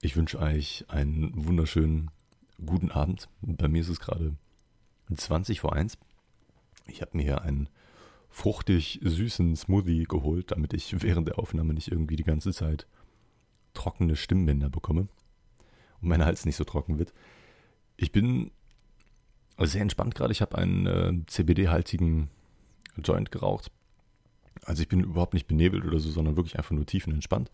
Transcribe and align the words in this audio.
Ich 0.00 0.14
wünsche 0.14 0.38
euch 0.38 0.84
einen 0.86 1.32
wunderschönen 1.34 2.12
guten 2.64 2.92
Abend. 2.92 3.28
Bei 3.40 3.66
mir 3.66 3.80
ist 3.80 3.88
es 3.88 3.98
gerade 3.98 4.36
20 5.12 5.58
vor 5.58 5.72
1. 5.72 5.98
Ich 6.86 7.02
habe 7.02 7.16
mir 7.16 7.24
hier 7.24 7.42
einen 7.42 7.68
fruchtig 8.30 9.00
süßen 9.02 9.56
Smoothie 9.56 10.04
geholt, 10.04 10.52
damit 10.52 10.72
ich 10.72 11.02
während 11.02 11.26
der 11.26 11.40
Aufnahme 11.40 11.74
nicht 11.74 11.90
irgendwie 11.90 12.14
die 12.14 12.22
ganze 12.22 12.52
Zeit 12.52 12.86
trockene 13.74 14.14
Stimmbänder 14.14 14.70
bekomme 14.70 15.08
und 16.00 16.08
mein 16.08 16.24
Hals 16.24 16.46
nicht 16.46 16.56
so 16.56 16.64
trocken 16.64 17.00
wird. 17.00 17.12
Ich 17.96 18.12
bin 18.12 18.52
sehr 19.58 19.82
entspannt 19.82 20.14
gerade. 20.14 20.30
Ich 20.30 20.42
habe 20.42 20.58
einen 20.58 20.86
äh, 20.86 21.26
CBD-haltigen 21.26 22.30
Joint 23.02 23.32
geraucht. 23.32 23.72
Also 24.64 24.80
ich 24.80 24.88
bin 24.88 25.00
überhaupt 25.00 25.34
nicht 25.34 25.48
benebelt 25.48 25.84
oder 25.84 25.98
so, 25.98 26.08
sondern 26.10 26.36
wirklich 26.36 26.56
einfach 26.56 26.70
nur 26.70 26.86
tiefenentspannt. 26.86 27.50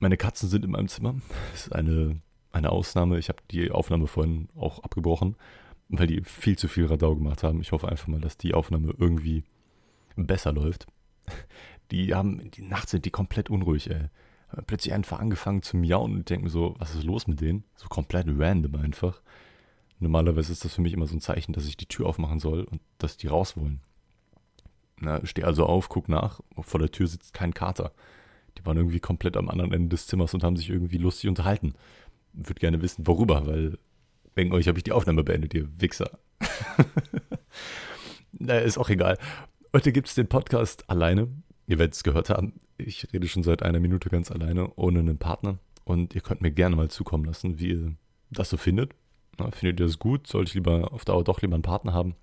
Meine 0.00 0.16
Katzen 0.16 0.48
sind 0.48 0.64
in 0.64 0.70
meinem 0.70 0.88
Zimmer. 0.88 1.16
Das 1.52 1.66
ist 1.66 1.72
eine, 1.74 2.20
eine 2.52 2.70
Ausnahme. 2.70 3.18
Ich 3.18 3.28
habe 3.28 3.42
die 3.50 3.70
Aufnahme 3.70 4.06
vorhin 4.06 4.48
auch 4.56 4.80
abgebrochen, 4.84 5.36
weil 5.88 6.06
die 6.06 6.22
viel 6.22 6.56
zu 6.56 6.68
viel 6.68 6.86
Radau 6.86 7.16
gemacht 7.16 7.42
haben. 7.42 7.60
Ich 7.60 7.72
hoffe 7.72 7.88
einfach 7.88 8.06
mal, 8.06 8.20
dass 8.20 8.36
die 8.36 8.54
Aufnahme 8.54 8.94
irgendwie 8.96 9.44
besser 10.16 10.52
läuft. 10.52 10.86
Die 11.90 12.14
haben, 12.14 12.50
die 12.50 12.62
Nacht 12.62 12.88
sind 12.88 13.04
die 13.06 13.10
komplett 13.10 13.50
unruhig, 13.50 13.90
ey. 13.90 14.08
Plötzlich 14.66 14.94
einfach 14.94 15.20
angefangen 15.20 15.62
zu 15.62 15.76
miauen 15.76 16.12
und 16.12 16.18
ich 16.20 16.24
denke 16.26 16.44
mir 16.44 16.50
so, 16.50 16.74
was 16.78 16.94
ist 16.94 17.04
los 17.04 17.26
mit 17.26 17.40
denen? 17.40 17.64
So 17.76 17.88
komplett 17.88 18.26
random 18.28 18.76
einfach. 18.76 19.20
Normalerweise 19.98 20.52
ist 20.52 20.64
das 20.64 20.74
für 20.74 20.80
mich 20.80 20.94
immer 20.94 21.06
so 21.06 21.16
ein 21.16 21.20
Zeichen, 21.20 21.52
dass 21.52 21.66
ich 21.66 21.76
die 21.76 21.86
Tür 21.86 22.06
aufmachen 22.06 22.40
soll 22.40 22.64
und 22.64 22.80
dass 22.98 23.16
die 23.16 23.26
raus 23.26 23.56
wollen. 23.56 23.80
Na, 25.00 25.24
steh 25.26 25.44
also 25.44 25.66
auf, 25.66 25.88
guck 25.88 26.08
nach, 26.08 26.40
vor 26.58 26.80
der 26.80 26.90
Tür 26.90 27.06
sitzt 27.06 27.34
kein 27.34 27.52
Kater. 27.52 27.92
Die 28.58 28.66
waren 28.66 28.76
irgendwie 28.76 29.00
komplett 29.00 29.36
am 29.36 29.48
anderen 29.48 29.72
Ende 29.72 29.88
des 29.90 30.06
Zimmers 30.06 30.34
und 30.34 30.42
haben 30.42 30.56
sich 30.56 30.70
irgendwie 30.70 30.98
lustig 30.98 31.28
unterhalten. 31.28 31.74
Würde 32.32 32.60
gerne 32.60 32.82
wissen, 32.82 33.06
worüber, 33.06 33.46
weil 33.46 33.78
wegen 34.34 34.52
euch 34.52 34.68
habe 34.68 34.78
ich 34.78 34.84
die 34.84 34.92
Aufnahme 34.92 35.24
beendet, 35.24 35.54
ihr 35.54 35.68
Wichser. 35.78 36.18
naja, 38.32 38.60
ist 38.60 38.78
auch 38.78 38.88
egal. 38.88 39.18
Heute 39.72 39.92
gibt 39.92 40.08
es 40.08 40.14
den 40.14 40.28
Podcast 40.28 40.88
alleine. 40.88 41.28
Ihr 41.66 41.78
werdet 41.78 41.94
es 41.94 42.02
gehört 42.02 42.30
haben. 42.30 42.54
Ich 42.78 43.12
rede 43.12 43.28
schon 43.28 43.42
seit 43.42 43.62
einer 43.62 43.80
Minute 43.80 44.08
ganz 44.08 44.30
alleine, 44.30 44.72
ohne 44.76 45.00
einen 45.00 45.18
Partner. 45.18 45.58
Und 45.84 46.14
ihr 46.14 46.20
könnt 46.20 46.40
mir 46.40 46.50
gerne 46.50 46.76
mal 46.76 46.88
zukommen 46.88 47.24
lassen, 47.24 47.58
wie 47.58 47.68
ihr 47.68 47.96
das 48.30 48.50
so 48.50 48.56
findet. 48.56 48.94
Na, 49.38 49.50
findet 49.50 49.80
ihr 49.80 49.86
das 49.86 49.98
gut? 49.98 50.26
Sollte 50.26 50.48
ich 50.48 50.54
lieber 50.54 50.92
auf 50.92 51.04
Dauer 51.04 51.24
doch 51.24 51.42
lieber 51.42 51.54
einen 51.54 51.62
Partner 51.62 51.92
haben? 51.92 52.14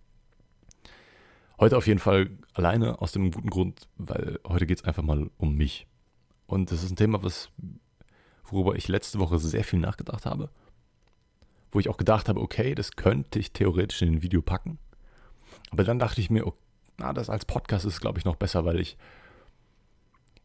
Heute 1.59 1.77
auf 1.77 1.87
jeden 1.87 1.99
Fall 1.99 2.29
alleine 2.53 3.01
aus 3.01 3.11
dem 3.13 3.31
guten 3.31 3.49
Grund, 3.49 3.87
weil 3.97 4.39
heute 4.47 4.65
geht 4.65 4.79
es 4.79 4.83
einfach 4.83 5.03
mal 5.03 5.29
um 5.37 5.55
mich. 5.55 5.87
Und 6.47 6.71
das 6.71 6.83
ist 6.83 6.91
ein 6.91 6.95
Thema, 6.95 7.23
was, 7.23 7.49
worüber 8.45 8.75
ich 8.75 8.87
letzte 8.87 9.19
Woche 9.19 9.39
sehr 9.39 9.63
viel 9.63 9.79
nachgedacht 9.79 10.25
habe. 10.25 10.49
Wo 11.71 11.79
ich 11.79 11.89
auch 11.89 11.97
gedacht 11.97 12.29
habe, 12.29 12.41
okay, 12.41 12.75
das 12.75 12.95
könnte 12.95 13.39
ich 13.39 13.51
theoretisch 13.51 14.01
in 14.01 14.15
ein 14.15 14.21
Video 14.21 14.41
packen. 14.41 14.79
Aber 15.71 15.83
dann 15.83 15.99
dachte 15.99 16.21
ich 16.21 16.29
mir, 16.29 16.45
okay, 16.45 16.57
na, 16.97 17.13
das 17.13 17.29
als 17.29 17.45
Podcast 17.45 17.85
ist, 17.85 17.99
glaube 17.99 18.19
ich, 18.19 18.25
noch 18.25 18.35
besser, 18.35 18.65
weil 18.65 18.79
ich, 18.79 18.97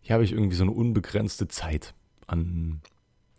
hier 0.01 0.15
habe 0.15 0.25
ich 0.25 0.33
irgendwie 0.33 0.57
so 0.57 0.65
eine 0.65 0.73
unbegrenzte 0.73 1.49
Zeit 1.49 1.95
an, 2.27 2.81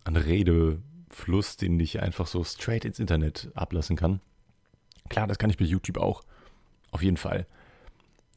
an 0.03 0.15
Redefluss, 0.15 1.57
den 1.57 1.79
ich 1.79 2.01
einfach 2.01 2.27
so 2.27 2.43
straight 2.43 2.85
ins 2.85 2.99
Internet 2.99 3.51
ablassen 3.53 3.95
kann. 3.95 4.21
Klar, 5.09 5.27
das 5.27 5.37
kann 5.37 5.49
ich 5.49 5.57
bei 5.57 5.65
YouTube 5.65 5.97
auch. 5.97 6.23
Auf 6.91 7.03
jeden 7.03 7.17
Fall. 7.17 7.47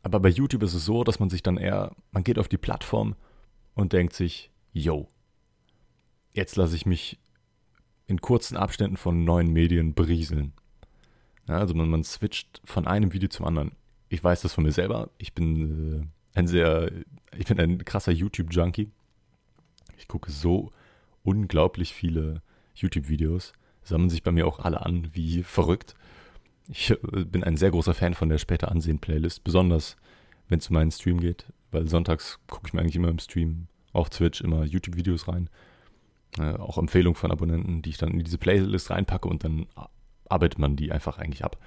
Aber 0.02 0.20
bei 0.20 0.28
YouTube 0.28 0.62
ist 0.62 0.74
es 0.74 0.84
so, 0.84 1.04
dass 1.04 1.18
man 1.18 1.30
sich 1.30 1.42
dann 1.42 1.56
eher, 1.56 1.92
man 2.12 2.24
geht 2.24 2.38
auf 2.38 2.48
die 2.48 2.58
Plattform 2.58 3.14
und 3.74 3.92
denkt 3.92 4.14
sich, 4.14 4.50
yo, 4.72 5.08
jetzt 6.32 6.56
lasse 6.56 6.76
ich 6.76 6.86
mich 6.86 7.18
in 8.06 8.20
kurzen 8.20 8.56
Abständen 8.56 8.96
von 8.96 9.24
neuen 9.24 9.52
Medien 9.52 9.94
berieseln. 9.94 10.52
Ja, 11.48 11.58
also 11.58 11.74
man, 11.74 11.88
man 11.88 12.04
switcht 12.04 12.60
von 12.64 12.86
einem 12.86 13.12
Video 13.12 13.28
zum 13.28 13.46
anderen. 13.46 13.72
Ich 14.08 14.22
weiß 14.22 14.42
das 14.42 14.54
von 14.54 14.64
mir 14.64 14.72
selber. 14.72 15.10
Ich 15.18 15.34
bin 15.34 16.10
äh, 16.34 16.38
ein 16.38 16.46
sehr, 16.46 16.90
ich 17.36 17.46
bin 17.46 17.58
ein 17.58 17.84
krasser 17.84 18.12
YouTube-Junkie. 18.12 18.90
Ich 19.96 20.08
gucke 20.08 20.30
so 20.30 20.72
unglaublich 21.22 21.94
viele 21.94 22.42
YouTube-Videos. 22.74 23.52
Sammeln 23.82 24.10
sich 24.10 24.22
bei 24.22 24.32
mir 24.32 24.46
auch 24.46 24.58
alle 24.58 24.84
an, 24.84 25.08
wie 25.12 25.42
verrückt. 25.42 25.94
Ich 26.68 26.90
äh, 26.90 27.24
bin 27.24 27.44
ein 27.44 27.56
sehr 27.56 27.70
großer 27.70 27.94
Fan 27.94 28.14
von 28.14 28.28
der 28.28 28.38
später 28.38 28.70
Ansehen-Playlist, 28.70 29.44
besonders 29.44 29.96
wenn 30.48 30.58
es 30.58 30.68
um 30.68 30.74
meinen 30.74 30.90
Stream 30.90 31.20
geht 31.20 31.46
weil 31.74 31.88
sonntags 31.88 32.38
gucke 32.46 32.68
ich 32.68 32.72
mir 32.72 32.80
eigentlich 32.80 32.96
immer 32.96 33.08
im 33.08 33.18
Stream 33.18 33.66
auf 33.92 34.10
Twitch 34.10 34.40
immer 34.40 34.64
YouTube-Videos 34.64 35.28
rein. 35.28 35.50
Äh, 36.38 36.54
auch 36.54 36.78
Empfehlungen 36.78 37.16
von 37.16 37.30
Abonnenten, 37.30 37.82
die 37.82 37.90
ich 37.90 37.98
dann 37.98 38.12
in 38.12 38.24
diese 38.24 38.38
Playlist 38.38 38.90
reinpacke 38.90 39.28
und 39.28 39.44
dann 39.44 39.66
arbeitet 40.28 40.58
man 40.58 40.76
die 40.76 40.90
einfach 40.90 41.18
eigentlich 41.18 41.44
ab. 41.44 41.58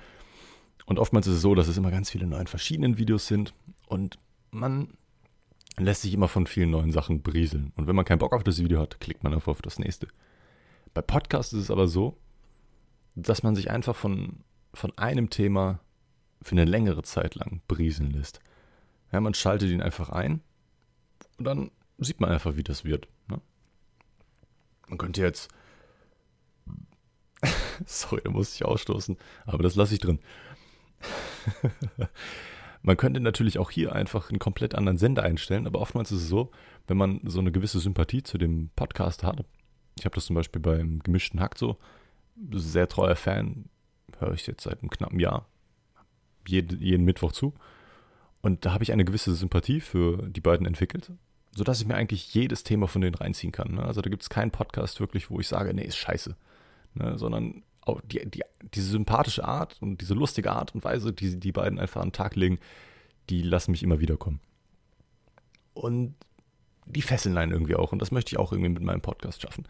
Und 0.86 1.00
oftmals 1.00 1.28
ist 1.28 1.36
es 1.36 1.42
so, 1.42 1.54
dass 1.54 1.68
es 1.68 1.78
immer 1.78 1.92
ganz 1.92 2.10
viele 2.10 2.28
neue 2.28 2.48
verschiedenen 2.48 2.98
Videos 2.98 3.28
sind 3.28 3.54
und 3.88 4.18
man 4.52 4.94
lässt 5.78 6.02
sich 6.02 6.14
immer 6.14 6.28
von 6.28 6.48
vielen 6.48 6.72
neuen 6.72 6.92
Sachen 6.92 7.22
berieseln. 7.22 7.72
Und 7.76 7.88
wenn 7.88 7.96
man 7.96 8.06
keinen 8.06 8.20
Bock 8.20 8.34
auf 8.34 8.44
das 8.44 8.60
Video 8.60 8.80
hat, 8.80 9.00
klickt 9.00 9.24
man 9.24 9.34
einfach 9.34 9.52
auf 9.52 9.62
das 9.62 9.80
nächste. 9.80 10.08
Bei 10.94 11.02
Podcasts 11.02 11.54
ist 11.54 11.64
es 11.64 11.72
aber 11.72 11.88
so, 11.88 12.18
dass 13.16 13.44
man 13.44 13.56
sich 13.56 13.70
einfach 13.70 13.96
von, 13.96 14.44
von 14.74 14.98
einem 14.98 15.30
Thema 15.30 15.80
für 16.42 16.54
eine 16.54 16.66
längere 16.66 17.04
Zeit 17.04 17.36
lang 17.36 17.62
berieseln 17.68 18.12
lässt. 18.12 18.40
Ja, 19.12 19.22
man 19.22 19.34
schaltet 19.34 19.70
ihn 19.70 19.82
einfach 19.82 20.10
ein 20.10 20.42
und 21.38 21.46
dann 21.46 21.72
sieht 21.98 22.20
man 22.20 22.32
einfach, 22.32 22.56
wie 22.56 22.64
das 22.64 22.84
wird. 22.86 23.08
Ne? 23.28 23.42
Man 24.88 24.98
könnte 24.98 25.22
jetzt. 25.22 25.50
Sorry, 27.86 28.22
da 28.24 28.32
muss 28.32 28.56
ich 28.56 28.66
ausstoßen, 28.66 29.18
aber 29.46 29.64
das 29.64 29.76
lasse 29.76 29.94
ich 29.94 30.00
drin. 30.00 30.20
man 32.82 32.98
könnte 32.98 33.20
natürlich 33.20 33.60
auch 33.60 33.70
hier 33.70 33.94
einfach 33.94 34.30
einen 34.30 34.40
komplett 34.40 34.76
anderen 34.76 34.98
Sender 34.98 35.24
einstellen, 35.24 35.68
aber 35.68 35.80
oftmals 35.80 36.12
ist 36.12 36.24
es 36.24 36.30
so, 36.30 36.52
wenn 36.88 36.98
man 36.98 37.22
so 37.24 37.40
eine 37.40 37.52
gewisse 37.52 37.80
Sympathie 37.80 38.24
zu 38.24 38.38
dem 38.38 38.70
Podcast 38.76 39.24
hat. 39.24 39.46
Ich 39.98 40.06
habe 40.06 40.16
das 40.16 40.26
zum 40.26 40.36
Beispiel 40.36 40.62
beim 40.62 41.00
gemischten 41.00 41.40
Hack 41.40 41.58
so. 41.58 41.78
Sehr 42.52 42.88
treuer 42.88 43.16
Fan, 43.16 43.66
höre 44.20 44.34
ich 44.34 44.46
jetzt 44.46 44.64
seit 44.64 44.82
einem 44.82 44.90
knappen 44.90 45.20
Jahr. 45.20 45.48
Jeden, 46.48 46.82
jeden 46.82 47.04
Mittwoch 47.04 47.32
zu. 47.32 47.54
Und 48.48 48.66
da 48.66 48.72
habe 48.72 48.82
ich 48.82 48.94
eine 48.94 49.04
gewisse 49.04 49.36
Sympathie 49.36 49.82
für 49.82 50.30
die 50.30 50.40
beiden 50.40 50.66
entwickelt, 50.66 51.12
sodass 51.54 51.82
ich 51.82 51.86
mir 51.86 51.96
eigentlich 51.96 52.34
jedes 52.34 52.64
Thema 52.64 52.88
von 52.88 53.02
denen 53.02 53.16
reinziehen 53.16 53.52
kann. 53.52 53.74
Ne? 53.74 53.84
Also 53.84 54.00
da 54.00 54.10
gibt 54.10 54.24
es 54.24 54.30
keinen 54.30 54.52
Podcast 54.52 55.02
wirklich, 55.02 55.30
wo 55.30 55.42
ich 55.42 55.50
sage, 55.50 55.74
nee, 55.74 55.84
ist 55.84 55.98
scheiße. 55.98 56.34
Ne? 56.94 57.18
Sondern 57.18 57.64
auch 57.82 58.00
die, 58.06 58.26
die, 58.26 58.44
diese 58.74 58.88
sympathische 58.88 59.44
Art 59.44 59.76
und 59.82 60.00
diese 60.00 60.14
lustige 60.14 60.54
Art 60.54 60.74
und 60.74 60.86
Weise, 60.86 61.12
die 61.12 61.38
die 61.38 61.52
beiden 61.52 61.78
einfach 61.78 62.00
an 62.00 62.08
den 62.08 62.14
Tag 62.14 62.38
legen, 62.38 62.58
die 63.30 63.42
lassen 63.42 63.72
mich 63.72 63.84
immer 63.84 64.00
wieder 64.00 64.16
kommen. 64.16 64.40
Und 65.74 66.16
die 66.86 67.02
fesseln 67.02 67.38
einen 67.38 67.52
irgendwie 67.52 67.76
auch. 67.76 67.92
Und 67.92 68.02
das 68.02 68.12
möchte 68.12 68.32
ich 68.32 68.40
auch 68.40 68.54
irgendwie 68.54 68.70
mit 68.70 68.82
meinem 68.82 69.02
Podcast 69.02 69.42
schaffen. 69.42 69.68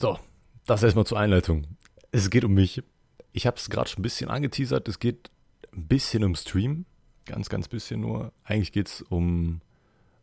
So, 0.00 0.16
das 0.64 0.84
erstmal 0.84 1.06
zur 1.06 1.18
Einleitung. 1.18 1.66
Es 2.12 2.30
geht 2.30 2.44
um 2.44 2.54
mich. 2.54 2.84
Ich 3.32 3.48
habe 3.48 3.56
es 3.56 3.68
gerade 3.68 3.90
schon 3.90 3.98
ein 3.98 4.04
bisschen 4.04 4.30
angeteasert. 4.30 4.86
Es 4.86 5.00
geht 5.00 5.32
ein 5.76 5.86
bisschen 5.86 6.24
um 6.24 6.34
Stream, 6.34 6.86
ganz, 7.26 7.48
ganz 7.48 7.68
bisschen 7.68 8.00
nur. 8.00 8.32
Eigentlich 8.44 8.72
geht 8.72 8.88
es 8.88 9.02
um 9.02 9.60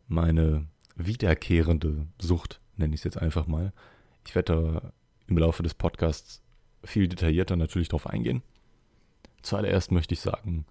meine 0.08 0.66
wiederkehrende 0.96 2.06
Sucht, 2.18 2.60
nenne 2.76 2.94
ich 2.94 3.00
es 3.00 3.04
jetzt 3.04 3.18
einfach 3.18 3.46
mal. 3.46 3.72
Ich 4.26 4.34
werde 4.34 4.52
da 4.52 4.92
im 5.26 5.38
Laufe 5.38 5.62
des 5.62 5.74
Podcasts 5.74 6.42
viel 6.84 7.08
detaillierter 7.08 7.56
natürlich 7.56 7.88
drauf 7.88 8.06
eingehen. 8.06 8.42
Zuallererst 9.42 9.92
möchte 9.92 10.14
ich 10.14 10.20
sagen, 10.20 10.66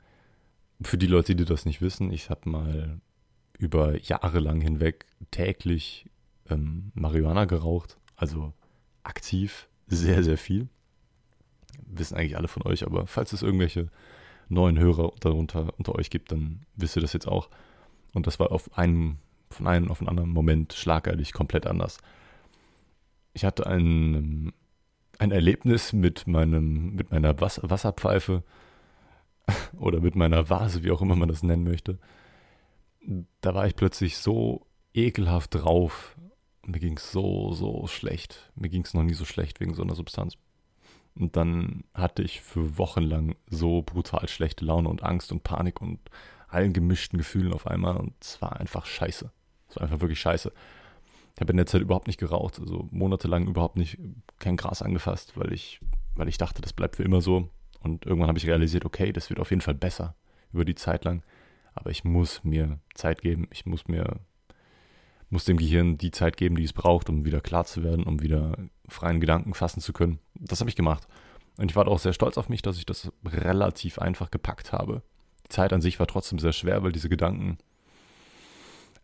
für 0.81 0.98
die 0.98 1.08
Leute, 1.08 1.36
die 1.36 1.46
das 1.46 1.66
nicht 1.66 1.81
wissen, 1.81 2.12
ich 2.12 2.30
habe 2.30 2.50
mal 2.50 3.00
über 3.58 4.00
Jahre 4.02 4.40
lang 4.40 4.62
hinweg 4.62 5.06
täglich 5.30 6.09
ähm, 6.50 6.92
Marihuana 6.96 7.46
geraucht, 7.46 7.98
also 8.16 8.54
aktiv 9.04 9.68
sehr, 9.88 10.24
sehr 10.24 10.38
viel. 10.38 10.69
Wissen 11.86 12.16
eigentlich 12.16 12.38
alle 12.38 12.48
von 12.48 12.63
euch, 12.63 12.86
aber 12.86 13.07
falls 13.07 13.33
es 13.33 13.42
irgendwelche 13.42 13.89
neuen 14.51 14.77
Hörer 14.77 15.12
darunter 15.19 15.74
unter 15.77 15.95
euch 15.95 16.09
gibt, 16.09 16.31
dann 16.31 16.65
wisst 16.75 16.95
ihr 16.95 17.01
das 17.01 17.13
jetzt 17.13 17.27
auch. 17.27 17.50
Und 18.13 18.27
das 18.27 18.39
war 18.39 18.51
auf 18.51 18.77
einen, 18.77 19.19
von 19.50 19.68
einem 19.68 19.89
auf 19.89 20.00
einen 20.00 20.09
anderen 20.09 20.31
Moment 20.31 20.74
schlagartig 20.74 21.33
komplett 21.33 21.65
anders. 21.65 21.98
Ich 23.33 23.45
hatte 23.45 23.65
ein, 23.68 24.53
ein 25.19 25.31
Erlebnis 25.31 25.94
mit 25.94 26.27
meinem, 26.27 26.95
mit 26.95 27.12
meiner 27.12 27.39
Wasser, 27.39 27.69
Wasserpfeife 27.69 28.44
oder 29.80 30.01
mit 30.01 30.15
meiner 30.15 30.50
Vase, 30.50 30.83
wie 30.83 30.92
auch 30.92 31.01
immer 31.01 31.15
man 31.15 31.30
das 31.30 31.44
nennen 31.44 31.63
möchte. 31.63 31.97
Da 33.39 33.56
war 33.56 33.65
ich 33.65 33.75
plötzlich 33.75 34.18
so 34.18 34.68
ekelhaft 34.94 35.56
drauf. 35.56 36.15
Mir 36.65 36.80
ging 36.80 36.97
es 36.97 37.12
so, 37.12 37.54
so 37.54 37.88
schlecht. 37.88 38.51
Mir 38.56 38.69
ging 38.69 38.83
es 38.83 38.94
noch 38.94 39.04
nie 39.04 39.13
so 39.13 39.25
schlecht 39.25 39.59
wegen 39.59 39.74
so 39.74 39.81
einer 39.81 39.95
Substanz. 39.95 40.38
Und 41.16 41.36
dann 41.36 41.84
hatte 41.94 42.24
ich 42.24 42.42
für 42.42 42.78
Wochen 42.78 43.02
lang 43.02 43.36
so 43.48 43.81
brutal 43.81 44.28
schlechte 44.28 44.66
Laune 44.66 44.90
und 44.90 45.04
Angst 45.04 45.31
und 45.31 45.44
Panik 45.44 45.81
und 45.81 46.00
allen 46.48 46.74
gemischten 46.74 47.18
Gefühlen 47.18 47.54
auf 47.54 47.68
einmal. 47.68 47.98
Und 47.98 48.13
es 48.22 48.42
war 48.42 48.60
einfach 48.60 48.86
scheiße. 48.86 49.31
Es 49.69 49.75
war 49.75 49.84
einfach 49.84 50.02
wirklich 50.02 50.19
scheiße. 50.19 50.52
Ich 51.36 51.42
habe 51.42 51.52
in 51.52 51.58
der 51.58 51.66
Zeit 51.66 51.81
überhaupt 51.81 52.08
nicht 52.08 52.19
geraucht, 52.19 52.60
also 52.60 52.88
monatelang 52.92 53.48
überhaupt 53.48 53.78
nicht 53.78 53.98
kein 54.40 54.58
Gras 54.58 54.81
angefasst, 54.81 55.34
weil 55.38 55.54
ich, 55.54 55.80
weil 56.16 56.28
ich 56.28 56.38
dachte, 56.38 56.62
das 56.62 56.74
bleibt 56.74 56.98
für 56.98 57.04
immer 57.04 57.22
so. 57.22 57.50
Und 57.80 58.06
irgendwann 58.06 58.28
habe 58.28 58.38
ich 58.38 58.48
realisiert, 58.48 58.86
okay, 58.86 59.12
das 59.12 59.30
wird 59.30 59.40
auf 59.40 59.50
jeden 59.50 59.62
Fall 59.62 59.74
besser 59.74 60.16
über 60.52 60.66
die 60.66 60.75
Zeit 60.75 61.06
lang. 61.06 61.24
Aber 61.74 61.90
ich 61.90 62.04
muss 62.04 62.44
mir 62.44 62.80
Zeit 62.94 63.22
geben, 63.22 63.48
ich 63.52 63.66
muss 63.66 63.88
mir, 63.88 64.19
muss 65.31 65.45
dem 65.45 65.57
Gehirn 65.57 65.98
die 65.98 66.12
Zeit 66.12 66.38
geben, 66.38 66.56
die 66.56 66.63
es 66.63 66.74
braucht, 66.74 67.10
um 67.10 67.25
wieder 67.25 67.42
klar 67.42 67.66
zu 67.66 67.83
werden, 67.83 68.04
um 68.04 68.22
wieder 68.22 68.57
freien 68.88 69.19
Gedanken 69.19 69.54
fassen 69.54 69.81
zu 69.81 69.94
können. 69.94 70.19
Das 70.36 70.60
habe 70.60 70.69
ich 70.69 70.75
gemacht. 70.75 71.07
Und 71.57 71.72
ich 71.72 71.75
war 71.75 71.88
auch 71.88 72.00
sehr 72.00 72.13
stolz 72.13 72.38
auf 72.38 72.50
mich, 72.50 72.62
dass 72.62 72.78
ich 72.78 72.86
das 72.86 73.12
relativ 73.25 73.98
einfach 73.98 74.30
gepackt 74.30 74.74
habe. 74.74 75.01
Die 75.45 75.50
Zeit 75.50 75.74
an 75.74 75.81
sich 75.81 76.00
war 76.00 76.07
trotzdem 76.07 76.38
sehr 76.38 76.54
schwer, 76.54 76.83
weil 76.83 76.92
diese 76.92 77.10
Gedanken 77.10 77.57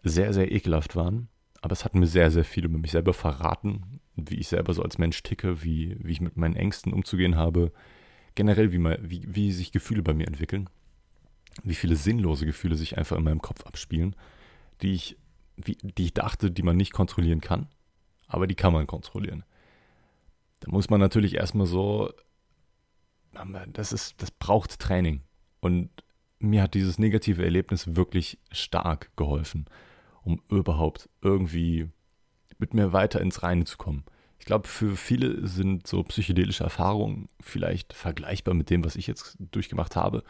sehr, 0.03 0.33
sehr 0.33 0.51
ekelhaft 0.51 0.95
waren. 0.95 1.29
Aber 1.61 1.73
es 1.73 1.85
hat 1.85 1.95
mir 1.95 2.07
sehr, 2.07 2.29
sehr 2.29 2.45
viel 2.45 2.65
über 2.65 2.77
mich 2.77 2.91
selber 2.91 3.13
verraten, 3.13 3.99
wie 4.15 4.35
ich 4.35 4.47
selber 4.47 4.73
so 4.73 4.83
als 4.83 4.97
Mensch 4.97 5.21
ticke, 5.23 5.63
wie, 5.63 5.97
wie 5.99 6.11
ich 6.11 6.21
mit 6.21 6.37
meinen 6.37 6.55
Ängsten 6.55 6.93
umzugehen 6.93 7.35
habe, 7.35 7.71
generell, 8.35 8.71
wie, 8.71 8.77
mal, 8.77 8.99
wie, 9.01 9.23
wie 9.27 9.51
sich 9.51 9.71
Gefühle 9.71 10.03
bei 10.03 10.13
mir 10.13 10.27
entwickeln, 10.27 10.69
wie 11.63 11.75
viele 11.75 11.95
sinnlose 11.95 12.45
Gefühle 12.45 12.75
sich 12.75 12.97
einfach 12.97 13.17
in 13.17 13.23
meinem 13.23 13.41
Kopf 13.41 13.65
abspielen, 13.65 14.15
die 14.81 14.93
ich, 14.93 15.17
wie, 15.57 15.77
die 15.81 16.05
ich 16.05 16.13
dachte, 16.13 16.51
die 16.51 16.63
man 16.63 16.77
nicht 16.77 16.93
kontrollieren 16.93 17.41
kann, 17.41 17.67
aber 18.27 18.47
die 18.47 18.55
kann 18.55 18.73
man 18.73 18.87
kontrollieren. 18.87 19.43
Da 20.61 20.71
muss 20.71 20.89
man 20.89 20.99
natürlich 20.99 21.35
erstmal 21.35 21.67
so, 21.67 22.11
das 23.73 23.91
ist, 23.91 24.21
das 24.21 24.31
braucht 24.31 24.79
Training. 24.79 25.21
Und 25.59 25.89
mir 26.39 26.63
hat 26.63 26.73
dieses 26.73 26.97
negative 26.97 27.43
Erlebnis 27.43 27.95
wirklich 27.95 28.39
stark 28.51 29.11
geholfen 29.17 29.67
um 30.27 30.41
überhaupt 30.49 31.09
irgendwie 31.21 31.87
mit 32.57 32.73
mir 32.73 32.91
weiter 32.91 33.21
ins 33.21 33.43
Reine 33.43 33.63
zu 33.63 33.77
kommen. 33.77 34.03
Ich 34.39 34.45
glaube, 34.45 34.67
für 34.67 34.97
viele 34.97 35.47
sind 35.47 35.87
so 35.87 36.03
psychedelische 36.03 36.65
Erfahrungen 36.65 37.29
vielleicht 37.39 37.93
vergleichbar 37.93 38.53
mit 38.53 38.69
dem, 38.69 38.83
was 38.83 38.97
ich 38.97 39.07
jetzt 39.07 39.37
durchgemacht 39.39 39.95
habe. 39.95 40.23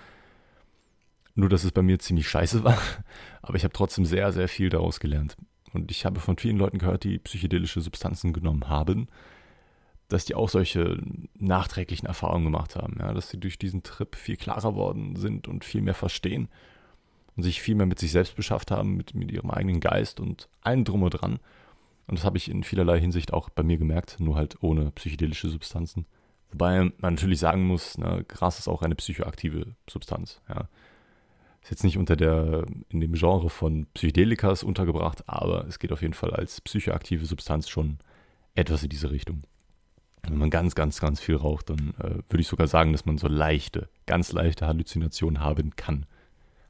Nur, 1.38 1.50
dass 1.50 1.64
es 1.64 1.72
bei 1.72 1.84
mir 1.84 2.00
ziemlich 2.00 2.28
scheiße 2.28 2.64
war. 2.64 2.80
Aber 3.44 3.56
ich 3.56 3.64
habe 3.64 3.72
trotzdem 3.72 4.06
sehr, 4.06 4.34
sehr 4.34 4.48
viel 4.48 4.70
daraus 4.70 5.00
gelernt. 5.00 5.38
Und 5.72 5.92
ich 5.92 6.04
habe 6.04 6.20
von 6.20 6.40
vielen 6.40 6.58
Leuten 6.58 6.80
gehört, 6.80 7.04
die 7.04 7.20
psychedelische 7.20 7.80
Substanzen 7.80 8.34
genommen 8.34 8.70
haben, 8.70 9.08
dass 10.08 10.26
die 10.26 10.34
auch 10.34 10.50
solche 10.50 11.00
nachträglichen 11.38 12.08
Erfahrungen 12.08 12.46
gemacht 12.46 12.76
haben. 12.76 12.96
Ja, 13.00 13.14
dass 13.14 13.30
sie 13.30 13.40
durch 13.40 13.60
diesen 13.60 13.84
Trip 13.84 14.16
viel 14.16 14.36
klarer 14.36 14.74
worden 14.74 15.16
sind 15.16 15.48
und 15.48 15.64
viel 15.64 15.84
mehr 15.84 15.94
verstehen 15.94 16.48
und 17.36 17.44
sich 17.44 17.62
viel 17.62 17.76
mehr 17.76 17.86
mit 17.86 18.00
sich 18.00 18.12
selbst 18.12 18.36
beschafft 18.36 18.72
haben, 18.72 18.98
mit, 18.98 19.14
mit 19.14 19.32
ihrem 19.32 19.52
eigenen 19.52 19.80
Geist 19.80 20.20
und 20.20 20.50
allem 20.62 20.86
drum 20.86 21.04
und 21.04 21.12
dran. 21.12 21.40
Und 22.08 22.18
das 22.18 22.26
habe 22.26 22.38
ich 22.38 22.50
in 22.50 22.64
vielerlei 22.64 23.00
Hinsicht 23.00 23.32
auch 23.32 23.52
bei 23.52 23.62
mir 23.62 23.78
gemerkt, 23.78 24.20
nur 24.20 24.38
halt 24.38 24.56
ohne 24.64 24.90
psychedelische 24.90 25.50
Substanzen. 25.50 26.08
Wobei 26.50 26.80
man 26.80 26.94
natürlich 27.12 27.38
sagen 27.40 27.68
muss, 27.68 28.00
ne, 28.00 28.26
Gras 28.28 28.58
ist 28.58 28.68
auch 28.68 28.82
eine 28.82 28.96
psychoaktive 28.96 29.76
Substanz. 29.88 30.42
Ja. 30.50 30.68
Ist 31.68 31.72
jetzt 31.72 31.84
nicht 31.84 31.98
unter 31.98 32.16
der, 32.16 32.66
in 32.88 33.02
dem 33.02 33.12
Genre 33.14 33.50
von 33.50 33.88
Psychedelikas 33.94 34.64
untergebracht, 34.64 35.28
aber 35.28 35.68
es 35.68 35.80
geht 35.80 35.92
auf 35.92 36.02
jeden 36.02 36.14
Fall 36.14 36.32
als 36.32 36.62
psychoaktive 36.62 37.26
Substanz 37.26 37.68
schon 37.68 37.98
etwas 38.56 38.84
in 38.84 38.90
diese 38.90 39.12
Richtung. 39.12 39.42
Wenn 40.24 40.38
man 40.38 40.50
ganz, 40.50 40.76
ganz, 40.76 41.02
ganz 41.02 41.20
viel 41.20 41.36
raucht, 41.36 41.70
dann 41.70 41.94
äh, 42.00 42.24
würde 42.30 42.40
ich 42.40 42.48
sogar 42.48 42.68
sagen, 42.68 42.94
dass 42.94 43.06
man 43.06 43.18
so 43.18 43.28
leichte, 43.28 43.90
ganz 44.06 44.32
leichte 44.32 44.66
Halluzinationen 44.66 45.42
haben 45.42 45.76
kann 45.76 46.06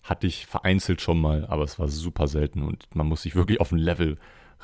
hatte 0.07 0.25
ich 0.25 0.45
vereinzelt 0.45 1.01
schon 1.01 1.19
mal, 1.19 1.45
aber 1.47 1.63
es 1.63 1.79
war 1.79 1.89
super 1.89 2.27
selten 2.27 2.63
und 2.63 2.87
man 2.95 3.07
muss 3.07 3.23
sich 3.23 3.35
wirklich 3.35 3.59
auf 3.59 3.71
ein 3.71 3.77
Level 3.77 4.17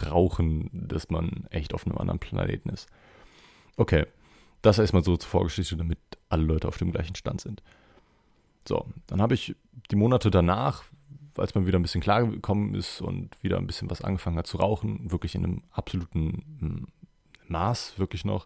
rauchen, 0.09 0.69
dass 0.71 1.09
man 1.09 1.47
echt 1.49 1.73
auf 1.73 1.85
einem 1.85 1.97
anderen 1.97 2.19
Planeten 2.19 2.69
ist. 2.69 2.87
Okay, 3.75 4.05
das 4.61 4.79
erstmal 4.79 5.03
so 5.03 5.17
zur 5.17 5.29
Vorgeschichte, 5.29 5.75
damit 5.75 5.99
alle 6.29 6.43
Leute 6.43 6.67
auf 6.67 6.77
dem 6.77 6.91
gleichen 6.91 7.15
Stand 7.15 7.41
sind. 7.41 7.61
So, 8.67 8.87
dann 9.07 9.21
habe 9.21 9.33
ich 9.33 9.55
die 9.91 9.95
Monate 9.95 10.31
danach, 10.31 10.83
als 11.37 11.55
man 11.55 11.65
wieder 11.65 11.79
ein 11.79 11.81
bisschen 11.81 12.01
klar 12.01 12.25
gekommen 12.25 12.75
ist 12.75 13.01
und 13.01 13.41
wieder 13.43 13.57
ein 13.57 13.67
bisschen 13.67 13.89
was 13.89 14.01
angefangen 14.01 14.37
hat 14.37 14.47
zu 14.47 14.57
rauchen, 14.57 15.11
wirklich 15.11 15.35
in 15.35 15.43
einem 15.43 15.63
absoluten 15.71 16.43
hm, 16.59 16.87
Maß, 17.47 17.97
wirklich 17.97 18.25
noch, 18.25 18.45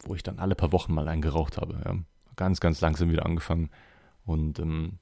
wo 0.00 0.14
ich 0.14 0.22
dann 0.22 0.38
alle 0.38 0.54
paar 0.54 0.72
Wochen 0.72 0.94
mal 0.94 1.08
einen 1.08 1.22
geraucht 1.22 1.58
habe. 1.58 1.80
Ja. 1.84 1.96
Ganz, 2.36 2.60
ganz 2.60 2.80
langsam 2.80 3.10
wieder 3.10 3.26
angefangen 3.26 3.70
und 4.24 4.58
ähm, 4.58 4.98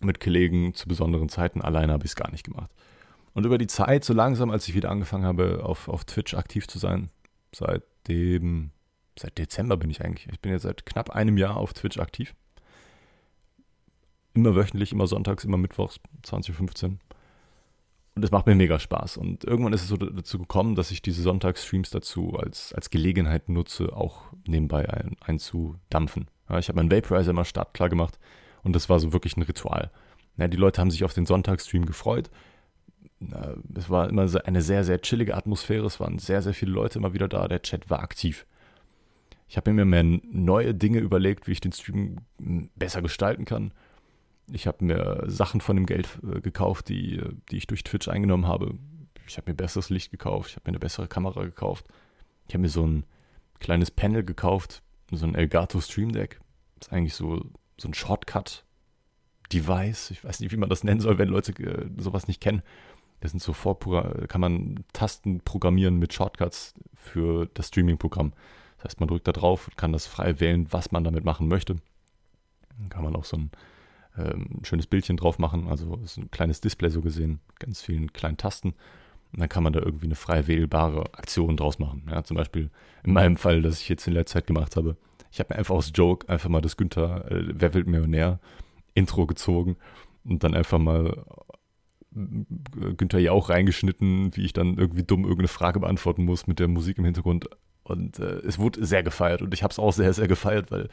mit 0.00 0.20
Kollegen 0.20 0.74
zu 0.74 0.88
besonderen 0.88 1.28
Zeiten. 1.28 1.60
Alleine 1.60 1.92
habe 1.92 2.04
ich 2.04 2.12
es 2.12 2.16
gar 2.16 2.30
nicht 2.30 2.44
gemacht. 2.44 2.70
Und 3.34 3.46
über 3.46 3.58
die 3.58 3.66
Zeit, 3.66 4.04
so 4.04 4.12
langsam, 4.12 4.50
als 4.50 4.68
ich 4.68 4.74
wieder 4.74 4.90
angefangen 4.90 5.24
habe, 5.24 5.64
auf, 5.64 5.88
auf 5.88 6.04
Twitch 6.04 6.34
aktiv 6.34 6.68
zu 6.68 6.78
sein, 6.78 7.08
seitdem, 7.54 8.70
seit 9.18 9.38
Dezember 9.38 9.76
bin 9.76 9.90
ich 9.90 10.04
eigentlich, 10.04 10.28
ich 10.30 10.40
bin 10.40 10.52
jetzt 10.52 10.62
seit 10.62 10.84
knapp 10.84 11.10
einem 11.10 11.38
Jahr 11.38 11.56
auf 11.56 11.72
Twitch 11.72 11.98
aktiv. 11.98 12.34
Immer 14.34 14.54
wöchentlich, 14.54 14.92
immer 14.92 15.06
sonntags, 15.06 15.44
immer 15.44 15.58
mittwochs, 15.58 16.00
20.15 16.24 16.84
Uhr. 16.84 16.96
Und 18.14 18.24
es 18.24 18.30
macht 18.30 18.46
mir 18.46 18.54
mega 18.54 18.78
Spaß. 18.78 19.16
Und 19.16 19.44
irgendwann 19.44 19.72
ist 19.72 19.82
es 19.82 19.88
so 19.88 19.96
dazu 19.96 20.38
gekommen, 20.38 20.74
dass 20.74 20.90
ich 20.90 21.00
diese 21.00 21.22
Sonntagsstreams 21.22 21.90
dazu 21.90 22.36
als, 22.38 22.74
als 22.74 22.90
Gelegenheit 22.90 23.48
nutze, 23.48 23.96
auch 23.96 24.24
nebenbei 24.46 24.88
ein, 24.88 25.16
einzudampfen. 25.20 26.28
Ja, 26.48 26.58
ich 26.58 26.68
habe 26.68 26.76
meinen 26.76 26.90
Vaporizer 26.90 27.30
immer 27.30 27.44
startklar 27.44 27.88
gemacht 27.88 28.18
und 28.62 28.76
das 28.76 28.90
war 28.90 29.00
so 29.00 29.12
wirklich 29.12 29.36
ein 29.36 29.42
Ritual. 29.42 29.90
Ja, 30.36 30.48
die 30.48 30.56
Leute 30.56 30.80
haben 30.80 30.90
sich 30.90 31.04
auf 31.04 31.14
den 31.14 31.26
Sonntagsstream 31.26 31.86
gefreut. 31.86 32.30
Es 33.74 33.88
war 33.88 34.08
immer 34.08 34.26
eine 34.44 34.62
sehr, 34.62 34.84
sehr 34.84 35.00
chillige 35.00 35.36
Atmosphäre. 35.36 35.86
Es 35.86 36.00
waren 36.00 36.18
sehr, 36.18 36.42
sehr 36.42 36.54
viele 36.54 36.72
Leute 36.72 36.98
immer 36.98 37.14
wieder 37.14 37.28
da. 37.28 37.48
Der 37.48 37.62
Chat 37.62 37.88
war 37.88 38.00
aktiv. 38.00 38.46
Ich 39.48 39.56
habe 39.56 39.72
mir 39.72 39.84
mehr 39.84 40.02
neue 40.02 40.74
Dinge 40.74 40.98
überlegt, 40.98 41.46
wie 41.46 41.52
ich 41.52 41.60
den 41.60 41.72
Stream 41.72 42.16
besser 42.74 43.00
gestalten 43.02 43.44
kann. 43.44 43.72
Ich 44.50 44.66
habe 44.66 44.84
mir 44.84 45.24
Sachen 45.26 45.60
von 45.60 45.76
dem 45.76 45.86
Geld 45.86 46.18
äh, 46.22 46.40
gekauft, 46.40 46.88
die, 46.88 47.22
die 47.50 47.58
ich 47.58 47.66
durch 47.66 47.84
Twitch 47.84 48.08
eingenommen 48.08 48.46
habe. 48.46 48.74
Ich 49.26 49.36
habe 49.36 49.50
mir 49.50 49.56
besseres 49.56 49.90
Licht 49.90 50.10
gekauft. 50.10 50.50
Ich 50.50 50.56
habe 50.56 50.64
mir 50.64 50.72
eine 50.72 50.80
bessere 50.80 51.08
Kamera 51.08 51.44
gekauft. 51.44 51.86
Ich 52.48 52.54
habe 52.54 52.62
mir 52.62 52.68
so 52.68 52.86
ein 52.86 53.04
kleines 53.60 53.90
Panel 53.90 54.24
gekauft, 54.24 54.82
so 55.10 55.24
ein 55.24 55.34
Elgato 55.34 55.80
Stream 55.80 56.12
Deck. 56.12 56.40
Das 56.74 56.88
ist 56.88 56.92
eigentlich 56.92 57.14
so 57.14 57.40
so 57.82 57.88
ein 57.88 57.94
Shortcut-Device. 57.94 60.10
Ich 60.10 60.24
weiß 60.24 60.40
nicht, 60.40 60.52
wie 60.52 60.56
man 60.56 60.68
das 60.68 60.84
nennen 60.84 61.00
soll, 61.00 61.18
wenn 61.18 61.28
Leute 61.28 61.52
äh, 61.62 61.88
sowas 61.98 62.28
nicht 62.28 62.40
kennen. 62.40 62.62
Das 63.20 63.32
sind 63.32 63.40
so 63.40 63.52
Vorprogramm, 63.52 64.28
kann 64.28 64.40
man 64.40 64.84
Tasten 64.92 65.40
programmieren 65.40 65.98
mit 65.98 66.12
Shortcuts 66.12 66.74
für 66.94 67.46
das 67.54 67.68
Streaming-Programm. 67.68 68.32
Das 68.76 68.84
heißt, 68.86 69.00
man 69.00 69.08
drückt 69.08 69.28
da 69.28 69.32
drauf 69.32 69.68
und 69.68 69.76
kann 69.76 69.92
das 69.92 70.06
frei 70.06 70.40
wählen, 70.40 70.66
was 70.70 70.90
man 70.90 71.04
damit 71.04 71.24
machen 71.24 71.48
möchte. 71.48 71.76
Dann 72.78 72.88
kann 72.88 73.04
man 73.04 73.14
auch 73.14 73.24
so 73.24 73.36
ein 73.36 73.50
ähm, 74.16 74.60
schönes 74.62 74.86
Bildchen 74.86 75.16
drauf 75.16 75.38
machen, 75.38 75.68
also 75.68 75.96
ist 76.04 76.18
ein 76.18 76.30
kleines 76.30 76.60
Display 76.60 76.90
so 76.90 77.00
gesehen, 77.00 77.40
ganz 77.58 77.82
vielen 77.82 78.12
kleinen 78.12 78.36
Tasten. 78.36 78.74
Und 79.32 79.40
dann 79.40 79.48
kann 79.48 79.62
man 79.62 79.72
da 79.72 79.80
irgendwie 79.80 80.06
eine 80.06 80.14
frei 80.14 80.46
wählbare 80.46 81.14
Aktion 81.14 81.56
draus 81.56 81.78
machen. 81.78 82.06
Ja, 82.10 82.22
zum 82.22 82.36
Beispiel 82.36 82.70
in 83.02 83.14
meinem 83.14 83.36
Fall, 83.36 83.62
das 83.62 83.80
ich 83.80 83.88
jetzt 83.88 84.06
in 84.06 84.12
letzter 84.12 84.40
Zeit 84.40 84.46
gemacht 84.46 84.76
habe, 84.76 84.96
ich 85.30 85.40
habe 85.40 85.54
mir 85.54 85.58
einfach 85.58 85.74
aus 85.74 85.90
Joke 85.94 86.28
einfach 86.28 86.50
mal 86.50 86.60
das 86.60 86.76
Günther, 86.76 87.30
äh, 87.30 87.44
Wer 87.54 87.72
will 87.72 87.84
Millionär 87.84 88.38
Intro 88.94 89.26
gezogen 89.26 89.76
und 90.24 90.44
dann 90.44 90.54
einfach 90.54 90.78
mal 90.78 91.24
äh, 92.14 92.94
Günther 92.94 93.18
ja 93.18 93.32
auch 93.32 93.48
reingeschnitten, 93.48 94.36
wie 94.36 94.44
ich 94.44 94.52
dann 94.52 94.76
irgendwie 94.76 95.04
dumm 95.04 95.22
irgendeine 95.22 95.48
Frage 95.48 95.80
beantworten 95.80 96.24
muss 96.24 96.46
mit 96.46 96.58
der 96.58 96.68
Musik 96.68 96.98
im 96.98 97.04
Hintergrund. 97.04 97.48
Und 97.84 98.18
äh, 98.18 98.40
es 98.40 98.58
wurde 98.58 98.84
sehr 98.84 99.02
gefeiert 99.02 99.40
und 99.40 99.54
ich 99.54 99.62
habe 99.62 99.72
es 99.72 99.78
auch 99.78 99.92
sehr, 99.92 100.12
sehr 100.12 100.28
gefeiert, 100.28 100.70
weil, 100.70 100.88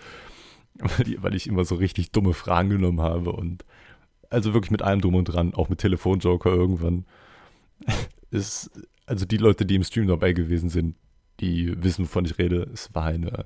weil 0.80 1.36
ich 1.36 1.48
immer 1.48 1.66
so 1.66 1.76
richtig 1.76 2.12
dumme 2.12 2.34
Fragen 2.34 2.70
genommen 2.70 3.02
habe 3.02 3.32
und 3.32 3.66
also 4.30 4.54
wirklich 4.54 4.72
mit 4.72 4.82
allem 4.82 5.02
drum 5.02 5.16
und 5.16 5.26
dran, 5.26 5.54
auch 5.54 5.70
mit 5.70 5.80
Telefonjoker 5.80 6.52
irgendwann. 6.52 7.06
ist, 8.32 8.72
also 9.06 9.26
die 9.26 9.38
Leute, 9.38 9.66
die 9.66 9.76
im 9.76 9.84
Stream 9.84 10.08
dabei 10.08 10.34
gewesen 10.34 10.70
sind, 10.70 10.96
die 11.40 11.82
wissen, 11.84 12.06
wovon 12.06 12.26
ich 12.26 12.38
rede. 12.38 12.70
Es 12.74 12.94
war 12.94 13.06
eine 13.06 13.46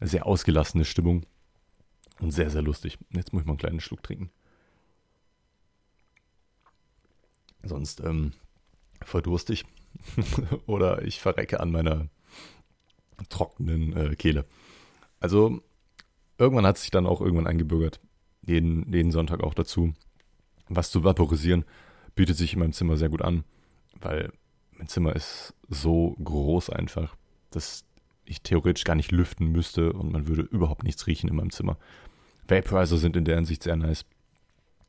sehr 0.00 0.26
ausgelassene 0.26 0.84
Stimmung 0.84 1.24
und 2.20 2.32
sehr, 2.32 2.50
sehr 2.50 2.62
lustig. 2.62 2.98
Jetzt 3.10 3.32
muss 3.32 3.42
ich 3.42 3.46
mal 3.46 3.52
einen 3.52 3.58
kleinen 3.58 3.80
Schluck 3.80 4.02
trinken. 4.02 4.30
Sonst 7.62 8.00
ähm, 8.00 8.32
verdurstig 9.02 9.64
oder 10.66 11.02
ich 11.02 11.20
verrecke 11.20 11.60
an 11.60 11.72
meiner 11.72 12.08
trockenen 13.28 13.96
äh, 13.96 14.14
Kehle. 14.14 14.44
Also 15.20 15.62
irgendwann 16.38 16.66
hat 16.66 16.78
sich 16.78 16.90
dann 16.90 17.06
auch 17.06 17.20
irgendwann 17.20 17.46
eingebürgert, 17.46 18.00
jeden, 18.42 18.92
jeden 18.92 19.12
Sonntag 19.12 19.42
auch 19.42 19.54
dazu, 19.54 19.94
was 20.68 20.90
zu 20.90 21.04
vaporisieren, 21.04 21.64
bietet 22.14 22.36
sich 22.36 22.54
in 22.54 22.60
meinem 22.60 22.72
Zimmer 22.72 22.96
sehr 22.96 23.08
gut 23.08 23.22
an, 23.22 23.44
weil 24.00 24.32
mein 24.72 24.88
Zimmer 24.88 25.14
ist 25.14 25.54
so 25.68 26.16
groß 26.22 26.70
einfach, 26.70 27.16
dass 27.50 27.84
ich 28.24 28.42
theoretisch 28.42 28.84
gar 28.84 28.96
nicht 28.96 29.12
lüften 29.12 29.52
müsste 29.52 29.92
und 29.92 30.12
man 30.12 30.26
würde 30.26 30.42
überhaupt 30.42 30.82
nichts 30.82 31.06
riechen 31.06 31.28
in 31.28 31.36
meinem 31.36 31.50
Zimmer. 31.50 31.78
Vaporizer 32.48 32.98
sind 32.98 33.16
in 33.16 33.24
der 33.24 33.36
Hinsicht 33.36 33.62
sehr 33.62 33.76
nice. 33.76 34.04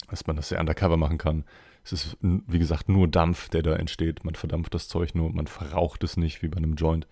dass 0.09 0.27
man 0.27 0.35
das 0.35 0.49
sehr 0.49 0.59
undercover 0.59 0.97
machen 0.97 1.17
kann. 1.17 1.43
Es 1.83 1.91
ist, 1.91 2.17
wie 2.21 2.59
gesagt, 2.59 2.89
nur 2.89 3.07
Dampf, 3.07 3.49
der 3.49 3.61
da 3.63 3.75
entsteht. 3.75 4.25
Man 4.25 4.35
verdampft 4.35 4.73
das 4.73 4.87
Zeug 4.87 5.15
nur, 5.15 5.31
man 5.31 5.47
verraucht 5.47 6.03
es 6.03 6.17
nicht 6.17 6.41
wie 6.41 6.47
bei 6.47 6.57
einem 6.57 6.75
Joint. 6.75 7.07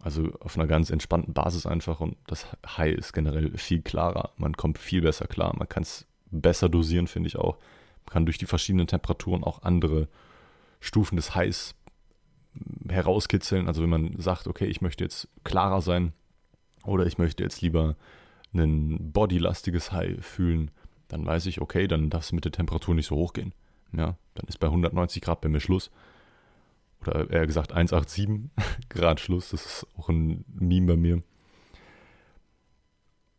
Also 0.00 0.32
auf 0.40 0.56
einer 0.56 0.68
ganz 0.68 0.90
entspannten 0.90 1.34
Basis 1.34 1.66
einfach 1.66 2.00
und 2.00 2.16
das 2.26 2.46
High 2.76 2.96
ist 2.96 3.12
generell 3.12 3.56
viel 3.58 3.82
klarer. 3.82 4.30
Man 4.36 4.56
kommt 4.56 4.78
viel 4.78 5.02
besser 5.02 5.26
klar. 5.26 5.54
Man 5.56 5.68
kann 5.68 5.82
es 5.82 6.06
besser 6.30 6.68
dosieren, 6.68 7.08
finde 7.08 7.26
ich 7.26 7.36
auch. 7.36 7.58
Man 8.06 8.12
kann 8.12 8.26
durch 8.26 8.38
die 8.38 8.46
verschiedenen 8.46 8.86
Temperaturen 8.86 9.42
auch 9.42 9.62
andere 9.62 10.08
Stufen 10.80 11.16
des 11.16 11.34
Highs 11.34 11.74
herauskitzeln. 12.88 13.66
Also 13.66 13.82
wenn 13.82 13.90
man 13.90 14.20
sagt, 14.20 14.46
okay, 14.46 14.66
ich 14.66 14.80
möchte 14.80 15.04
jetzt 15.04 15.28
klarer 15.44 15.80
sein 15.80 16.12
oder 16.84 17.06
ich 17.06 17.18
möchte 17.18 17.42
jetzt 17.42 17.60
lieber 17.60 17.96
ein 18.54 19.12
bodylastiges 19.12 19.92
High 19.92 20.24
fühlen, 20.24 20.70
dann 21.08 21.26
weiß 21.26 21.46
ich, 21.46 21.60
okay, 21.60 21.88
dann 21.88 22.10
darf 22.10 22.24
es 22.24 22.32
mit 22.32 22.44
der 22.44 22.52
Temperatur 22.52 22.94
nicht 22.94 23.06
so 23.06 23.16
hoch 23.16 23.32
gehen. 23.32 23.52
Ja, 23.92 24.16
dann 24.34 24.46
ist 24.46 24.58
bei 24.58 24.66
190 24.68 25.22
Grad 25.22 25.40
bei 25.40 25.48
mir 25.48 25.60
Schluss. 25.60 25.90
Oder 27.02 27.30
eher 27.30 27.46
gesagt 27.46 27.72
187 27.72 28.50
Grad 28.88 29.20
Schluss. 29.20 29.50
Das 29.50 29.64
ist 29.64 29.86
auch 29.96 30.08
ein 30.08 30.44
Meme 30.48 30.94
bei 30.94 30.96
mir. 30.96 31.22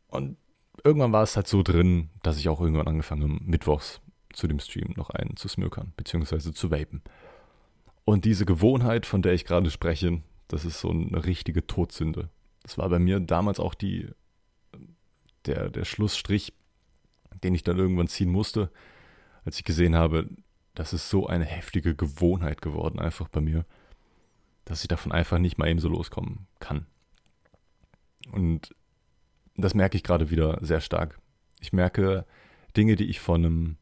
Und 0.08 0.38
irgendwann 0.84 1.12
war 1.12 1.24
es 1.24 1.36
halt 1.36 1.48
so 1.48 1.62
drin, 1.64 2.10
dass 2.24 2.38
ich 2.38 2.50
auch 2.50 2.62
irgendwann 2.62 2.88
angefangen 2.88 3.24
habe, 3.24 3.44
mittwochs 3.44 4.02
zu 4.34 4.48
dem 4.48 4.60
Stream 4.60 4.94
noch 4.96 5.10
einen 5.10 5.36
zu 5.36 5.48
smökern, 5.48 5.94
beziehungsweise 5.98 6.54
zu 6.54 6.72
vapen. 6.72 7.02
Und 8.06 8.26
diese 8.26 8.46
Gewohnheit, 8.46 9.06
von 9.06 9.22
der 9.22 9.34
ich 9.34 9.46
gerade 9.46 9.70
spreche, 9.70 10.22
das 10.48 10.66
ist 10.66 10.80
so 10.80 10.90
eine 10.90 11.26
richtige 11.26 11.68
Todsünde. 11.68 12.30
Das 12.64 12.78
war 12.78 12.90
bei 12.90 13.00
mir 13.00 13.20
damals 13.20 13.60
auch 13.60 13.74
die, 13.74 14.10
der, 15.46 15.70
der 15.70 15.86
Schlussstrich, 15.86 16.54
den 17.44 17.56
ich 17.56 17.64
dann 17.64 17.78
irgendwann 17.78 18.08
ziehen 18.08 18.32
musste, 18.32 18.72
als 19.46 19.58
ich 19.58 19.64
gesehen 19.64 19.96
habe, 19.96 20.28
das 20.80 20.94
ist 20.94 21.10
so 21.10 21.28
eine 21.28 21.44
heftige 21.44 21.94
Gewohnheit 21.94 22.62
geworden, 22.62 23.00
einfach 23.00 23.28
bei 23.28 23.42
mir, 23.42 23.66
dass 24.64 24.82
ich 24.82 24.88
davon 24.88 25.12
einfach 25.12 25.38
nicht 25.38 25.58
mal 25.58 25.68
eben 25.68 25.82
so 25.82 25.90
loskommen 25.90 26.48
kann. 26.62 26.86
Und 28.32 28.74
das 29.58 29.74
merke 29.74 29.98
ich 29.98 30.04
gerade 30.04 30.30
wieder 30.30 30.58
sehr 30.62 30.80
stark. 30.80 31.20
Ich 31.60 31.74
merke 31.74 32.26
Dinge, 32.78 32.96
die 32.96 33.10
ich 33.10 33.20
vor 33.20 33.36
einem 33.36 33.76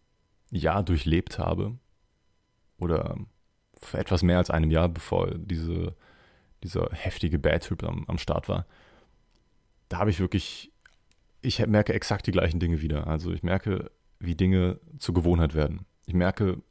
Jahr 0.50 0.82
durchlebt 0.82 1.38
habe, 1.38 1.78
oder 2.80 3.16
vor 3.76 4.00
etwas 4.00 4.24
mehr 4.24 4.40
als 4.40 4.50
einem 4.50 4.72
Jahr, 4.72 4.90
bevor 4.90 5.36
diese, 5.36 5.96
dieser 6.64 6.90
heftige 6.94 7.38
Bad 7.38 7.64
Trip 7.64 7.84
am, 7.84 8.06
am 8.08 8.18
Start 8.18 8.50
war. 8.50 8.66
Da 9.88 10.00
habe 10.00 10.10
ich 10.10 10.20
wirklich, 10.20 10.72
ich 11.42 11.64
merke 11.68 11.94
exakt 11.94 12.26
die 12.26 12.32
gleichen 12.32 12.60
Dinge 12.60 12.82
wieder. 12.82 13.06
Also 13.06 13.32
ich 13.34 13.44
merke, 13.44 13.92
wie 14.18 14.34
Dinge 14.34 14.80
zur 14.98 15.14
Gewohnheit 15.14 15.54
werden. 15.54 15.86
Ich 16.08 16.16
merke, 16.16 16.64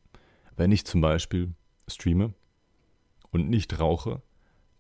wenn 0.56 0.72
ich 0.72 0.84
zum 0.84 1.00
Beispiel 1.00 1.54
streame 1.88 2.34
und 3.30 3.48
nicht 3.48 3.78
rauche, 3.78 4.22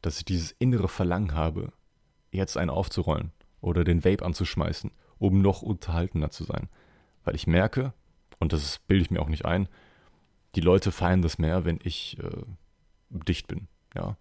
dass 0.02 0.18
ich 0.18 0.24
dieses 0.24 0.52
innere 0.58 0.88
Verlangen 0.88 1.34
habe, 1.34 1.72
jetzt 2.30 2.56
einen 2.56 2.70
aufzurollen 2.70 3.32
oder 3.60 3.84
den 3.84 4.04
Vape 4.04 4.24
anzuschmeißen, 4.24 4.90
um 5.18 5.40
noch 5.40 5.62
unterhaltener 5.62 6.30
zu 6.30 6.44
sein. 6.44 6.68
Weil 7.24 7.34
ich 7.34 7.46
merke, 7.46 7.92
und 8.38 8.52
das 8.52 8.78
bilde 8.86 9.02
ich 9.02 9.10
mir 9.10 9.20
auch 9.20 9.28
nicht 9.28 9.44
ein, 9.44 9.68
die 10.54 10.60
Leute 10.60 10.92
feiern 10.92 11.22
das 11.22 11.38
mehr, 11.38 11.64
wenn 11.64 11.78
ich 11.82 12.18
äh, 12.18 12.42
dicht 13.10 13.46
bin. 13.48 13.68
Ja. 13.94 14.16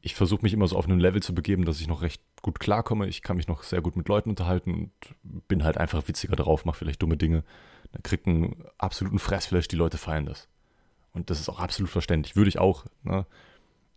Ich 0.00 0.14
versuche 0.14 0.42
mich 0.42 0.52
immer 0.52 0.66
so 0.66 0.76
auf 0.76 0.86
einem 0.86 0.98
Level 0.98 1.22
zu 1.22 1.34
begeben, 1.34 1.64
dass 1.64 1.80
ich 1.80 1.86
noch 1.86 2.02
recht 2.02 2.22
gut 2.42 2.60
klarkomme. 2.60 3.06
Ich 3.06 3.22
kann 3.22 3.36
mich 3.36 3.48
noch 3.48 3.62
sehr 3.62 3.80
gut 3.80 3.96
mit 3.96 4.08
Leuten 4.08 4.30
unterhalten 4.30 4.74
und 4.74 5.48
bin 5.48 5.64
halt 5.64 5.78
einfach 5.78 6.06
witziger 6.08 6.36
drauf, 6.36 6.64
mache 6.64 6.78
vielleicht 6.78 7.00
dumme 7.00 7.16
Dinge. 7.16 7.44
Dann 7.92 8.02
kriegt 8.02 8.26
einen 8.26 8.64
absoluten 8.78 9.18
Fressflash, 9.18 9.68
die 9.68 9.76
Leute 9.76 9.98
feiern 9.98 10.26
das. 10.26 10.48
Und 11.12 11.30
das 11.30 11.40
ist 11.40 11.48
auch 11.48 11.60
absolut 11.60 11.90
verständlich. 11.90 12.36
Würde 12.36 12.48
ich 12.48 12.58
auch. 12.58 12.84
Ne? 13.04 13.26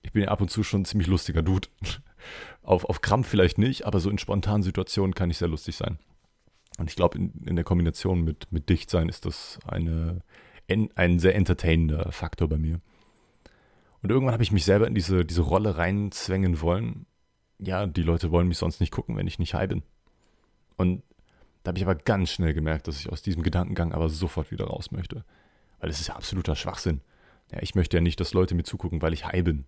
Ich 0.04 0.12
bin 0.12 0.24
ja 0.24 0.30
ab 0.30 0.42
und 0.42 0.52
zu 0.52 0.64
schon 0.64 0.82
ein 0.82 0.86
ziemlich 0.86 1.08
lustiger 1.08 1.42
Dude. 1.42 1.68
auf, 2.62 2.86
auf 2.86 3.02
Krampf 3.02 3.28
vielleicht 3.28 3.58
nicht, 3.58 3.86
aber 3.86 4.00
so 4.00 4.10
in 4.10 4.18
spontanen 4.18 4.64
Situationen 4.64 5.16
kann 5.16 5.30
ich 5.30 5.38
sehr 5.38 5.48
lustig 5.48 5.76
sein. 5.76 5.98
Und 6.78 6.90
ich 6.90 6.96
glaube, 6.96 7.18
in, 7.18 7.32
in 7.46 7.56
der 7.56 7.66
Kombination 7.66 8.24
mit, 8.24 8.52
mit 8.52 8.70
Dichtsein 8.70 9.10
ist 9.10 9.26
das 9.26 9.60
eine, 9.66 10.22
ein 10.68 11.20
sehr 11.20 11.36
entertainender 11.36 12.12
Faktor 12.12 12.50
bei 12.50 12.58
mir. 12.58 12.82
Und 14.02 14.12
irgendwann 14.12 14.34
habe 14.34 14.44
ich 14.44 14.52
mich 14.52 14.66
selber 14.66 14.88
in 14.88 14.94
diese, 14.94 15.26
diese 15.26 15.42
Rolle 15.42 15.78
reinzwängen 15.78 16.62
wollen 16.62 17.08
ja, 17.60 17.86
die 17.86 18.04
Leute 18.04 18.32
wollen 18.32 18.48
mich 18.48 18.58
sonst 18.58 18.80
nicht 18.80 18.92
gucken, 18.92 19.16
wenn 19.16 19.28
ich 19.28 19.40
nicht 19.40 19.54
high 19.54 19.70
bin. 19.70 19.84
Und 20.78 21.04
da 21.64 21.70
habe 21.70 21.78
ich 21.78 21.84
aber 21.84 21.96
ganz 21.96 22.30
schnell 22.32 22.54
gemerkt, 22.54 22.88
dass 22.88 23.00
ich 23.00 23.12
aus 23.12 23.22
diesem 23.22 23.44
Gedankengang 23.44 23.92
aber 23.94 24.10
sofort 24.10 24.52
wieder 24.52 24.66
raus 24.66 24.92
möchte. 24.92 25.26
Weil 25.80 25.90
es 25.90 26.00
ist 26.00 26.08
ja 26.08 26.16
absoluter 26.16 26.56
Schwachsinn. 26.56 27.02
Ja, 27.52 27.60
ich 27.62 27.76
möchte 27.76 27.98
ja 27.98 28.02
nicht, 28.02 28.20
dass 28.20 28.34
Leute 28.34 28.56
mir 28.56 28.64
zugucken, 28.64 29.02
weil 29.02 29.14
ich 29.14 29.26
high 29.26 29.44
bin. 29.44 29.66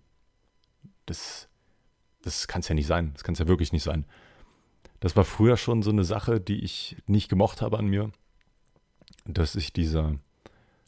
Das, 1.06 1.48
das 2.22 2.46
kann 2.46 2.60
es 2.60 2.68
ja 2.68 2.74
nicht 2.74 2.86
sein. 2.86 3.12
Das 3.14 3.24
kann 3.24 3.32
es 3.32 3.38
ja 3.38 3.48
wirklich 3.48 3.72
nicht 3.72 3.82
sein. 3.82 4.04
Das 5.00 5.16
war 5.16 5.24
früher 5.24 5.56
schon 5.56 5.82
so 5.82 5.90
eine 5.90 6.04
Sache, 6.04 6.40
die 6.40 6.60
ich 6.60 6.96
nicht 7.06 7.28
gemocht 7.28 7.62
habe 7.62 7.78
an 7.78 7.86
mir. 7.86 8.10
Dass 9.24 9.56
ich 9.56 9.72
dieser, 9.72 10.16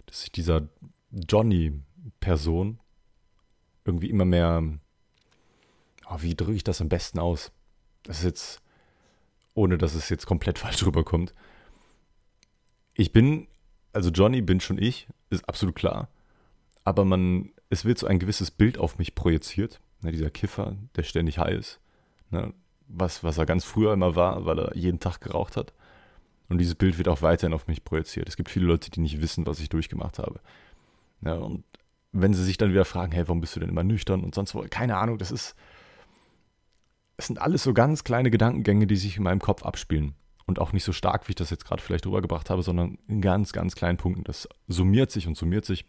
dass 0.07 0.25
ich 0.25 0.33
dieser 0.33 0.69
Johnny-Person 1.11 2.79
irgendwie 3.85 4.11
immer 4.11 4.25
mehr 4.25 4.63
oh, 6.11 6.17
wie 6.21 6.35
drücke 6.35 6.55
ich 6.55 6.65
das 6.65 6.81
am 6.81 6.89
besten 6.89 7.19
aus? 7.19 7.53
Das 8.03 8.19
ist 8.19 8.25
jetzt, 8.25 8.63
ohne 9.55 9.79
dass 9.79 9.95
es 9.95 10.09
jetzt 10.09 10.27
komplett 10.27 10.59
falsch 10.61 10.85
rüberkommt. 10.85 11.35
Ich 12.95 13.13
bin, 13.13 13.47
also 13.93 14.11
Johnny 14.11 14.43
bin 14.43 14.61
schon 14.61 14.79
ich, 14.79 15.09
ist 15.31 15.49
absolut 15.49 15.75
klar. 15.75 16.09
Aber 16.85 17.05
man, 17.05 17.51
es 17.69 17.85
wird 17.85 17.99
so 17.99 18.07
ein 18.07 18.19
gewisses 18.19 18.51
Bild 18.51 18.79
auf 18.79 18.99
mich 18.99 19.15
projiziert. 19.15 19.81
Ne, 20.03 20.13
dieser 20.13 20.31
Kiffer, 20.31 20.77
der 20.97 21.03
ständig 21.03 21.39
high 21.39 21.55
ist. 21.55 21.81
Ne, 22.31 22.53
was, 22.89 23.23
was 23.23 23.39
er 23.39 23.47
ganz 23.47 23.65
früher 23.65 23.93
immer 23.93 24.17
war, 24.17 24.45
weil 24.47 24.59
er 24.59 24.77
jeden 24.77 24.99
Tag 24.99 25.21
geraucht 25.21 25.57
hat. 25.57 25.73
Und 26.49 26.59
dieses 26.59 26.75
Bild 26.75 26.99
wird 26.99 27.07
auch 27.07 27.23
weiterhin 27.23 27.55
auf 27.55 27.69
mich 27.69 27.85
projiziert. 27.85 28.29
Es 28.29 28.37
gibt 28.37 28.51
viele 28.51 28.67
Leute, 28.67 28.91
die 28.91 29.01
nicht 29.01 29.21
wissen, 29.21 29.47
was 29.47 29.61
ich 29.61 29.69
durchgemacht 29.69 30.19
habe. 30.19 30.41
Ja, 31.23 31.35
und 31.35 31.65
wenn 32.13 32.35
sie 32.35 32.43
sich 32.43 32.57
dann 32.57 32.71
wieder 32.71 32.85
fragen, 32.85 33.13
hey, 33.13 33.29
warum 33.29 33.41
bist 33.41 33.55
du 33.55 33.61
denn 33.61 33.69
immer 33.69 33.85
nüchtern 33.85 34.25
und 34.25 34.35
sonst 34.35 34.55
wo, 34.55 34.65
keine 34.69 34.97
Ahnung, 34.97 35.19
das 35.19 35.31
ist, 35.31 35.55
es 37.21 37.27
sind 37.27 37.41
alles 37.41 37.63
so 37.63 37.75
ganz 37.75 38.03
kleine 38.03 38.31
Gedankengänge, 38.31 38.87
die 38.87 38.97
sich 38.97 39.19
in 39.19 39.23
meinem 39.23 39.41
Kopf 39.41 39.63
abspielen. 39.63 40.15
Und 40.47 40.59
auch 40.59 40.73
nicht 40.73 40.85
so 40.85 40.93
stark, 40.93 41.29
wie 41.29 41.33
ich 41.33 41.37
das 41.37 41.51
jetzt 41.51 41.67
gerade 41.67 41.83
vielleicht 41.83 42.07
rübergebracht 42.07 42.49
habe, 42.49 42.63
sondern 42.63 42.99
in 43.07 43.21
ganz, 43.21 43.53
ganz 43.53 43.77
kleinen 43.77 43.99
Punkten. 43.99 44.25
Das 44.25 44.49
summiert 44.69 45.11
sich 45.11 45.29
und 45.29 45.37
summiert 45.37 45.67
sich. 45.67 45.85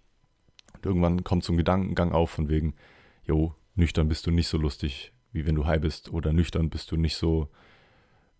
Und 0.76 0.86
irgendwann 0.86 1.24
kommt 1.24 1.46
so 1.46 1.54
ein 1.54 1.58
Gedankengang 1.58 2.12
auf 2.12 2.32
von 2.32 2.50
wegen, 2.50 2.76
jo, 3.24 3.56
nüchtern 3.76 4.10
bist 4.10 4.28
du 4.28 4.32
nicht 4.32 4.50
so 4.50 4.58
lustig, 4.58 5.14
wie 5.32 5.46
wenn 5.46 5.56
du 5.56 5.66
high 5.66 5.80
bist. 5.80 6.12
Oder 6.12 6.34
nüchtern 6.34 6.70
bist 6.70 6.92
du 6.92 6.98
nicht 6.98 7.16
so, 7.16 7.48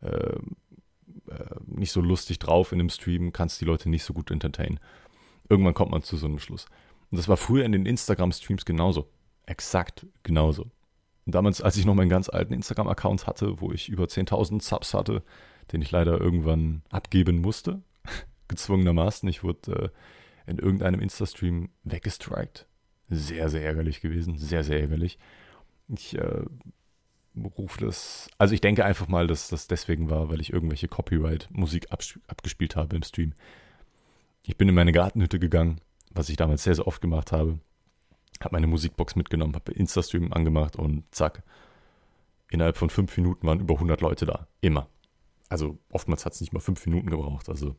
äh, 0.02 0.08
äh, 0.08 0.40
nicht 1.66 1.94
so 1.94 2.02
lustig 2.02 2.40
drauf 2.40 2.74
in 2.74 2.80
dem 2.80 2.90
Stream, 2.90 3.32
kannst 3.32 3.62
die 3.62 3.66
Leute 3.66 3.90
nicht 3.90 4.04
so 4.04 4.14
gut 4.14 4.32
entertainen. 4.32 4.82
Irgendwann 5.50 5.74
kommt 5.74 5.92
man 5.92 6.04
zu 6.04 6.18
so 6.18 6.28
einem 6.28 6.40
Schluss. 6.40 6.66
Und 7.10 7.18
das 7.18 7.30
war 7.30 7.38
früher 7.38 7.64
in 7.64 7.72
den 7.72 7.86
Instagram-Streams 7.86 8.66
genauso. 8.66 9.08
Exakt 9.46 10.06
genauso 10.24 10.70
damals, 11.26 11.62
als 11.62 11.78
ich 11.78 11.86
noch 11.86 11.96
meinen 11.96 12.10
ganz 12.10 12.30
alten 12.30 12.54
Instagram-Account 12.54 13.28
hatte, 13.28 13.62
wo 13.62 13.72
ich 13.72 13.90
über 13.90 14.06
10.000 14.06 14.62
Subs 14.62 14.94
hatte, 14.94 15.24
den 15.72 15.82
ich 15.82 15.92
leider 15.92 16.20
irgendwann 16.20 16.82
abgeben 16.90 17.42
musste, 17.42 17.82
gezwungenermaßen. 18.48 19.28
Ich 19.30 19.44
wurde 19.44 19.92
äh, 20.48 20.50
in 20.50 20.58
irgendeinem 20.58 21.00
Insta-Stream 21.00 21.70
weggestrikt. 21.84 22.68
Sehr, 23.10 23.50
sehr 23.50 23.64
ärgerlich 23.64 24.02
gewesen. 24.02 24.38
Sehr, 24.38 24.64
sehr 24.64 24.80
ärgerlich. 24.80 25.20
Ich 25.90 26.18
äh, 26.18 26.44
rufe 27.58 27.86
das. 27.86 28.30
Also, 28.38 28.54
ich 28.54 28.62
denke 28.62 28.86
einfach 28.86 29.08
mal, 29.08 29.28
dass 29.28 29.50
das 29.50 29.68
deswegen 29.68 30.10
war, 30.10 30.30
weil 30.30 30.42
ich 30.42 30.54
irgendwelche 30.54 30.88
Copyright-Musik 30.88 31.88
abgespielt 31.92 32.76
habe 32.76 32.96
im 32.96 33.04
Stream. 33.04 33.34
Ich 34.44 34.58
bin 34.58 34.70
in 34.70 34.76
meine 34.76 34.92
Gartenhütte 34.92 35.40
gegangen, 35.40 35.82
was 36.10 36.30
ich 36.30 36.38
damals 36.38 36.64
sehr, 36.64 36.76
sehr 36.76 36.88
oft 36.88 37.02
gemacht 37.02 37.32
habe 37.32 37.60
habe 38.44 38.56
meine 38.56 38.68
Musikbox 38.68 39.16
mitgenommen, 39.16 39.56
habe 39.56 39.72
Insta-Stream 39.72 40.34
angemacht 40.34 40.76
und 40.76 41.04
zack. 41.14 41.44
Innerhalb 42.50 42.78
von 42.78 42.90
fünf 42.90 43.16
Minuten 43.18 43.48
waren 43.48 43.60
über 43.60 43.76
100 43.76 44.02
Leute 44.02 44.26
da. 44.26 44.48
Immer. 44.60 44.88
Also 45.50 45.78
oftmals 45.90 46.26
hat 46.26 46.34
es 46.34 46.42
nicht 46.42 46.54
mal 46.54 46.60
fünf 46.60 46.86
Minuten 46.86 47.10
gebraucht. 47.10 47.50
Also 47.50 47.76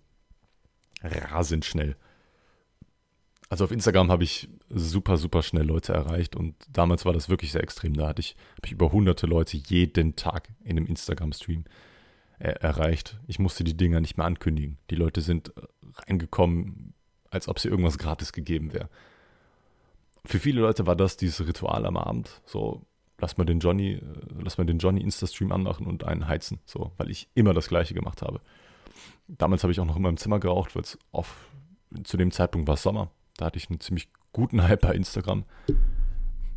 rasend 1.02 1.64
schnell. 1.64 1.96
Also 3.48 3.64
auf 3.64 3.70
Instagram 3.70 4.10
habe 4.10 4.24
ich 4.24 4.48
super, 4.70 5.18
super 5.18 5.42
schnell 5.42 5.66
Leute 5.66 5.92
erreicht 5.92 6.36
und 6.36 6.54
damals 6.70 7.04
war 7.04 7.12
das 7.12 7.28
wirklich 7.28 7.52
sehr 7.52 7.62
extrem. 7.62 7.92
Da 7.92 8.14
ich, 8.16 8.34
habe 8.56 8.64
ich 8.64 8.72
über 8.72 8.92
hunderte 8.92 9.26
Leute 9.26 9.58
jeden 9.58 10.16
Tag 10.16 10.48
in 10.64 10.78
einem 10.78 10.86
Instagram-Stream 10.86 11.64
äh, 12.38 12.48
erreicht. 12.48 13.20
Ich 13.26 13.38
musste 13.38 13.62
die 13.62 13.76
Dinger 13.76 14.00
nicht 14.00 14.16
mehr 14.16 14.26
ankündigen. 14.26 14.78
Die 14.88 14.94
Leute 14.94 15.20
sind 15.20 15.52
reingekommen, 15.96 16.94
als 17.30 17.46
ob 17.46 17.58
sie 17.58 17.68
irgendwas 17.68 17.98
gratis 17.98 18.32
gegeben 18.32 18.72
wäre 18.72 18.88
für 20.24 20.38
viele 20.38 20.60
Leute 20.60 20.86
war 20.86 20.96
das 20.96 21.16
dieses 21.16 21.46
Ritual 21.46 21.84
am 21.86 21.96
Abend. 21.96 22.42
So, 22.46 22.82
lass 23.18 23.38
mal 23.38 23.44
den 23.44 23.60
Johnny, 23.60 23.94
äh, 23.94 24.02
lass 24.40 24.58
mal 24.58 24.64
den 24.64 24.78
Johnny 24.78 25.00
Insta-Stream 25.00 25.52
anmachen 25.52 25.86
und 25.86 26.04
einen 26.04 26.28
heizen. 26.28 26.60
So, 26.64 26.92
weil 26.96 27.10
ich 27.10 27.28
immer 27.34 27.54
das 27.54 27.68
Gleiche 27.68 27.94
gemacht 27.94 28.22
habe. 28.22 28.40
Damals 29.28 29.62
habe 29.62 29.72
ich 29.72 29.80
auch 29.80 29.86
noch 29.86 29.96
in 29.96 30.02
meinem 30.02 30.16
Zimmer 30.16 30.40
geraucht, 30.40 30.74
weil 30.76 30.82
es 30.82 30.98
auf 31.12 31.48
zu 32.04 32.16
dem 32.16 32.30
Zeitpunkt 32.30 32.66
war 32.68 32.74
es 32.74 32.82
Sommer. 32.82 33.10
Da 33.36 33.46
hatte 33.46 33.58
ich 33.58 33.68
einen 33.70 33.80
ziemlich 33.80 34.08
guten 34.32 34.62
Hype 34.62 34.80
bei 34.80 34.94
Instagram. 34.94 35.44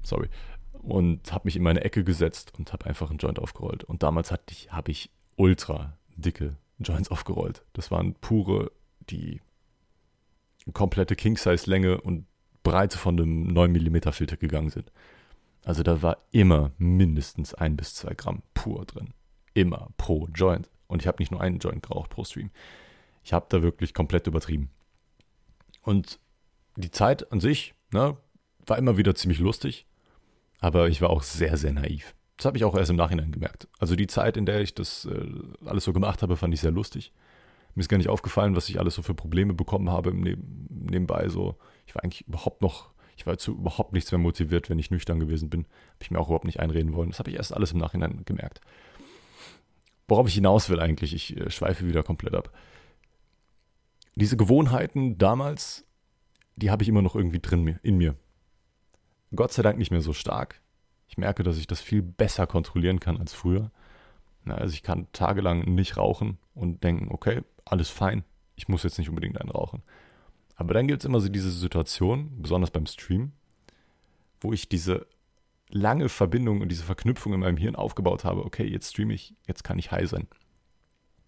Sorry. 0.04 0.30
Und 0.74 1.32
habe 1.34 1.46
mich 1.46 1.56
in 1.56 1.64
meine 1.64 1.84
Ecke 1.84 2.04
gesetzt 2.04 2.54
und 2.58 2.72
habe 2.72 2.86
einfach 2.86 3.10
einen 3.10 3.20
Joint 3.20 3.40
aufgerollt. 3.40 3.84
Und 3.84 4.04
damals 4.04 4.34
ich, 4.50 4.72
habe 4.72 4.92
ich 4.92 5.10
ultra 5.36 5.98
dicke 6.16 6.58
Joints 6.80 7.10
aufgerollt. 7.10 7.66
Das 7.74 7.92
waren 7.92 8.14
pure, 8.16 8.72
die 9.10 9.42
komplette 10.74 11.16
King-Size-Länge 11.16 12.02
und 12.02 12.26
Breite 12.66 12.98
von 12.98 13.18
einem 13.18 13.44
9 13.48 13.72
mm 13.72 14.12
Filter 14.12 14.36
gegangen 14.36 14.72
sind. 14.72 14.92
Also 15.64 15.84
da 15.84 16.02
war 16.02 16.18
immer 16.32 16.72
mindestens 16.78 17.54
ein 17.54 17.78
bis 17.78 17.96
zwei 17.96 18.14
Gramm 18.14 18.42
pur 18.54 18.86
drin. 18.86 19.14
Immer 19.54 19.90
pro 19.98 20.28
Joint. 20.34 20.70
Und 20.88 21.02
ich 21.02 21.08
habe 21.08 21.22
nicht 21.22 21.32
nur 21.32 21.42
einen 21.42 21.60
Joint 21.60 21.84
geraucht 21.84 22.10
pro 22.10 22.26
Stream. 22.26 22.50
Ich 23.24 23.34
habe 23.34 23.46
da 23.50 23.62
wirklich 23.62 23.94
komplett 23.94 24.28
übertrieben. 24.28 24.70
Und 25.82 26.20
die 26.76 26.92
Zeit 26.92 27.32
an 27.32 27.40
sich 27.40 27.76
ne, 27.92 28.18
war 28.66 28.78
immer 28.78 28.98
wieder 28.98 29.16
ziemlich 29.16 29.40
lustig, 29.40 29.86
aber 30.60 30.90
ich 30.90 31.02
war 31.02 31.12
auch 31.12 31.24
sehr, 31.24 31.58
sehr 31.58 31.72
naiv. 31.72 32.16
Das 32.38 32.46
habe 32.46 32.58
ich 32.58 32.64
auch 32.66 32.76
erst 32.76 32.90
im 32.90 32.98
Nachhinein 32.98 33.32
gemerkt. 33.32 33.68
Also 33.80 33.96
die 33.96 34.08
Zeit, 34.08 34.38
in 34.38 34.46
der 34.46 34.62
ich 34.62 34.74
das 34.74 35.06
äh, 35.06 35.26
alles 35.66 35.84
so 35.84 35.94
gemacht 35.94 36.22
habe, 36.22 36.36
fand 36.36 36.54
ich 36.54 36.62
sehr 36.62 36.72
lustig. 36.72 37.14
Mir 37.76 37.82
ist 37.82 37.90
gar 37.90 37.98
nicht 37.98 38.10
aufgefallen, 38.10 38.56
was 38.56 38.70
ich 38.70 38.80
alles 38.80 38.96
so 38.96 39.02
für 39.02 39.14
Probleme 39.14 39.54
bekommen 39.54 39.90
habe 39.90 40.14
neben, 40.14 40.68
nebenbei. 40.70 41.30
So, 41.30 41.58
ich 41.86 41.96
war 41.96 42.04
eigentlich 42.04 42.28
überhaupt 42.28 42.62
noch, 42.62 42.92
ich 43.16 43.26
war 43.26 43.38
zu 43.38 43.54
überhaupt 43.54 43.94
nichts 43.94 44.12
mehr 44.12 44.20
motiviert, 44.20 44.70
wenn 44.70 44.80
ich 44.80 44.92
nüchtern 44.92 45.20
gewesen 45.20 45.50
bin. 45.50 45.62
Habe 45.62 46.02
ich 46.02 46.12
mir 46.12 46.20
auch 46.20 46.28
überhaupt 46.28 46.46
nicht 46.46 46.60
einreden 46.60 46.94
wollen. 46.94 47.10
Das 47.10 47.20
habe 47.20 47.30
ich 47.30 47.38
erst 47.38 47.54
alles 47.54 47.72
im 47.72 47.80
Nachhinein 47.80 48.24
gemerkt. 48.26 48.62
Worauf 50.08 50.28
ich 50.28 50.36
hinaus 50.36 50.70
will 50.70 50.80
eigentlich, 50.80 51.14
ich 51.14 51.38
äh, 51.38 51.50
schweife 51.50 51.88
wieder 51.88 52.04
komplett 52.04 52.36
ab 52.36 52.52
diese 54.16 54.38
Gewohnheiten 54.38 55.18
damals, 55.18 55.86
die 56.56 56.72
habe 56.72 56.84
ich 56.84 56.90
immer 56.90 57.02
noch 57.02 57.16
irgendwie 57.16 57.40
drin 57.40 57.80
in 57.84 57.98
mir. 57.98 58.16
Gott 59.36 59.52
sei 59.52 59.62
Dank 59.62 59.78
nicht 59.78 59.92
mehr 59.92 60.02
so 60.02 60.14
stark. 60.14 60.62
Ich 61.08 61.18
merke, 61.18 61.44
dass 61.44 61.58
ich 61.58 61.68
das 61.68 61.82
viel 61.82 62.02
besser 62.02 62.48
kontrollieren 62.48 63.00
kann 63.00 63.18
als 63.18 63.34
früher. 63.34 63.72
also 64.46 64.74
ich 64.74 64.84
kann 64.84 65.08
tagelang 65.12 65.76
nicht 65.76 65.98
rauchen 65.98 66.38
und 66.54 66.84
denken, 66.84 67.10
okay, 67.12 67.42
alles 67.66 67.90
fein, 67.90 68.24
ich 68.56 68.68
muss 68.68 68.84
jetzt 68.84 68.98
nicht 68.98 69.10
unbedingt 69.10 69.40
einen 69.40 69.52
rauchen. 69.52 69.84
Aber 70.56 70.74
dann 70.74 70.88
gibt 70.88 71.02
es 71.02 71.06
immer 71.06 71.20
so 71.20 71.30
diese 71.30 71.52
Situation, 71.52 72.42
besonders 72.42 72.72
beim 72.72 72.86
Stream, 72.86 73.34
wo 74.40 74.54
ich 74.54 74.70
diese 74.70 75.08
lange 75.70 76.10
Verbindung 76.10 76.62
und 76.62 76.70
diese 76.70 76.84
Verknüpfung 76.84 77.34
in 77.34 77.40
meinem 77.40 77.58
Hirn 77.58 77.76
aufgebaut 77.76 78.24
habe, 78.24 78.46
okay, 78.46 78.66
jetzt 78.66 78.92
streame 78.92 79.14
ich, 79.14 79.36
jetzt 79.48 79.64
kann 79.64 79.80
ich 79.80 79.92
high 79.92 80.10
sein. 80.10 80.28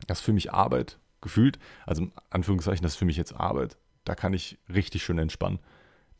Das 0.06 0.20
ist 0.20 0.26
für 0.26 0.34
mich 0.34 0.54
Arbeit 0.54 1.00
gefühlt, 1.22 1.60
also 1.86 2.08
Anführungszeichen, 2.30 2.84
das 2.84 2.94
ist 2.94 3.00
für 3.00 3.06
mich 3.06 3.18
jetzt 3.18 3.34
Arbeit. 3.34 3.78
Da 4.06 4.16
kann 4.16 4.34
ich 4.34 4.58
richtig 4.74 5.04
schön 5.04 5.18
entspannen. 5.18 5.60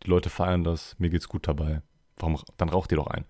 Die 0.04 0.10
Leute 0.10 0.30
feiern 0.30 0.64
das, 0.64 0.98
mir 1.00 1.10
geht's 1.10 1.30
gut 1.30 1.48
dabei. 1.48 1.82
Warum, 2.18 2.40
dann 2.58 2.70
raucht 2.70 2.92
ihr 2.92 2.98
doch 2.98 3.08
ein. 3.08 3.26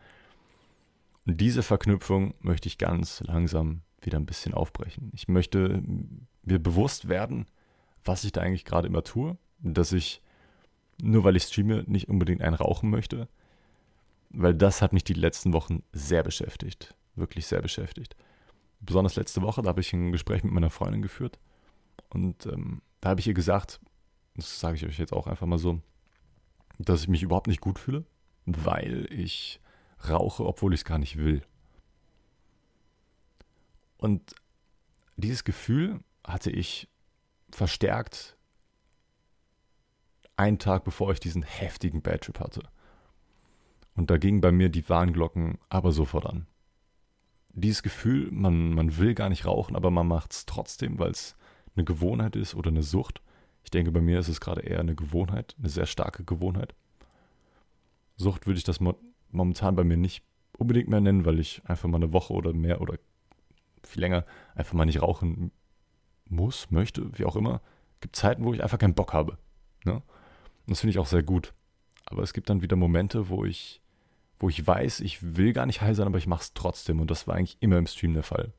Und 1.26 1.40
diese 1.42 1.62
Verknüpfung 1.62 2.34
möchte 2.40 2.68
ich 2.68 2.78
ganz 2.78 3.22
langsam 3.22 3.82
wieder 4.02 4.18
ein 4.18 4.26
bisschen 4.26 4.54
aufbrechen. 4.54 5.12
Ich 5.14 5.28
möchte 5.28 5.84
mir 6.44 6.60
bewusst 6.60 7.10
werden, 7.10 7.46
was 8.06 8.24
ich 8.24 8.32
da 8.32 8.42
eigentlich 8.42 8.64
gerade 8.66 8.88
immer 8.88 9.04
tue. 9.04 9.38
Dass 9.60 9.92
ich, 9.92 10.22
nur 11.02 11.24
weil 11.24 11.36
ich 11.36 11.44
streame, 11.44 11.84
nicht 11.88 12.10
unbedingt 12.10 12.42
einen 12.42 12.56
rauchen 12.56 12.90
möchte. 12.90 13.28
Weil 14.30 14.54
das 14.54 14.82
hat 14.82 14.94
mich 14.94 15.04
die 15.04 15.14
letzten 15.14 15.54
Wochen 15.54 15.84
sehr 15.92 16.24
beschäftigt. 16.24 16.96
Wirklich 17.16 17.48
sehr 17.48 17.62
beschäftigt. 17.62 18.16
Besonders 18.80 19.16
letzte 19.16 19.42
Woche, 19.42 19.62
da 19.62 19.70
habe 19.70 19.82
ich 19.82 19.94
ein 19.94 20.12
Gespräch 20.12 20.44
mit 20.44 20.54
meiner 20.54 20.70
Freundin 20.70 21.02
geführt. 21.02 21.40
Und 22.10 22.46
ähm, 22.46 22.82
da 23.02 23.10
habe 23.10 23.20
ich 23.20 23.28
ihr 23.28 23.34
gesagt, 23.34 23.80
das 24.36 24.60
sage 24.60 24.78
ich 24.78 24.86
euch 24.86 25.00
jetzt 25.00 25.14
auch 25.14 25.28
einfach 25.28 25.48
mal 25.48 25.58
so, 25.58 25.82
dass 26.78 27.02
ich 27.02 27.08
mich 27.08 27.24
überhaupt 27.24 27.48
nicht 27.48 27.62
gut 27.62 27.80
fühle, 27.80 28.06
weil 28.46 29.08
ich 29.12 29.60
rauche, 30.08 30.46
obwohl 30.46 30.74
ich 30.74 30.82
es 30.82 30.86
gar 30.86 31.00
nicht 31.00 31.18
will. 31.18 31.42
Und 33.98 34.36
dieses 35.15 35.43
Gefühl 35.43 36.00
hatte 36.24 36.52
ich 36.52 36.88
verstärkt 37.50 38.37
einen 40.38 40.60
Tag 40.60 40.84
bevor 40.84 41.12
ich 41.12 41.19
diesen 41.19 41.43
heftigen 41.43 42.02
Badtrip 42.02 42.39
hatte. 42.39 42.63
Und 43.95 44.12
da 44.12 44.17
gingen 44.17 44.41
bei 44.41 44.52
mir 44.52 44.69
die 44.69 44.88
Warnglocken 44.88 45.58
aber 45.69 45.91
sofort 45.91 46.28
an. 46.28 46.45
Dieses 47.50 47.82
Gefühl, 47.82 48.30
man, 48.32 48.73
man 48.73 48.97
will 48.97 49.15
gar 49.15 49.30
nicht 49.30 49.45
rauchen, 49.45 49.76
aber 49.76 49.89
man 49.89 50.08
macht 50.08 50.32
es 50.32 50.45
trotzdem, 50.45 51.00
weil 51.00 51.10
es 51.10 51.36
eine 51.76 51.84
Gewohnheit 51.84 52.36
ist 52.36 52.54
oder 52.54 52.69
eine 52.69 52.84
Sucht. 52.84 53.21
Ich 53.63 53.71
denke, 53.71 53.91
bei 53.91 54.02
mir 54.02 54.19
ist 54.19 54.28
es 54.28 54.39
gerade 54.39 54.62
eher 54.62 54.80
eine 54.80 54.95
Gewohnheit, 54.95 55.56
eine 55.58 55.69
sehr 55.69 55.88
starke 55.88 56.23
Gewohnheit. 56.23 56.76
Sucht 58.15 58.45
würde 58.45 58.60
ich 58.60 58.63
das 58.63 58.80
momentan 59.32 59.76
bei 59.76 59.84
mir 59.84 59.97
nicht 59.97 60.23
unbedingt 60.58 60.89
mehr 60.89 61.02
nennen, 61.02 61.26
weil 61.26 61.39
ich 61.39 61.62
einfach 61.65 61.89
mal 61.89 61.97
eine 61.97 62.13
Woche 62.13 62.34
oder 62.34 62.54
mehr 62.54 62.82
oder 62.82 62.97
viel 63.84 64.02
länger 64.02 64.26
einfach 64.56 64.73
mal 64.73 64.86
nicht 64.86 65.02
rauchen 65.02 65.52
muss, 66.26 66.69
möchte, 66.71 67.17
wie 67.17 67.26
auch 67.26 67.36
immer. 67.36 67.62
Es 67.95 68.02
gibt 68.02 68.15
Zeiten, 68.15 68.43
wo 68.43 68.54
ich 68.54 68.62
einfach 68.62 68.78
keinen 68.80 68.95
Bock 68.95 69.13
habe. 69.13 69.38
Ne? 69.84 70.02
Das 70.67 70.82
finde 70.82 70.91
ich 70.91 70.99
auch 70.99 71.08
sehr 71.08 71.23
gut. 71.23 71.53
Aber 72.06 72.23
es 72.23 72.34
gibt 72.34 72.49
dann 72.49 72.62
wieder 72.62 72.75
Momente, 72.75 73.30
wo 73.30 73.45
ich, 73.45 73.82
wo 74.39 74.49
ich 74.49 74.65
weiß, 74.65 74.99
ich 75.01 75.36
will 75.36 75.53
gar 75.53 75.65
nicht 75.65 75.82
heil 75.82 75.95
sein, 75.95 76.08
aber 76.08 76.17
ich 76.17 76.27
mache 76.27 76.43
es 76.43 76.53
trotzdem. 76.53 76.99
Und 77.01 77.12
das 77.12 77.27
war 77.27 77.36
eigentlich 77.36 77.58
immer 77.60 77.77
im 77.77 77.88
Stream 77.88 78.13
der 78.13 78.23
Fall 78.23 78.53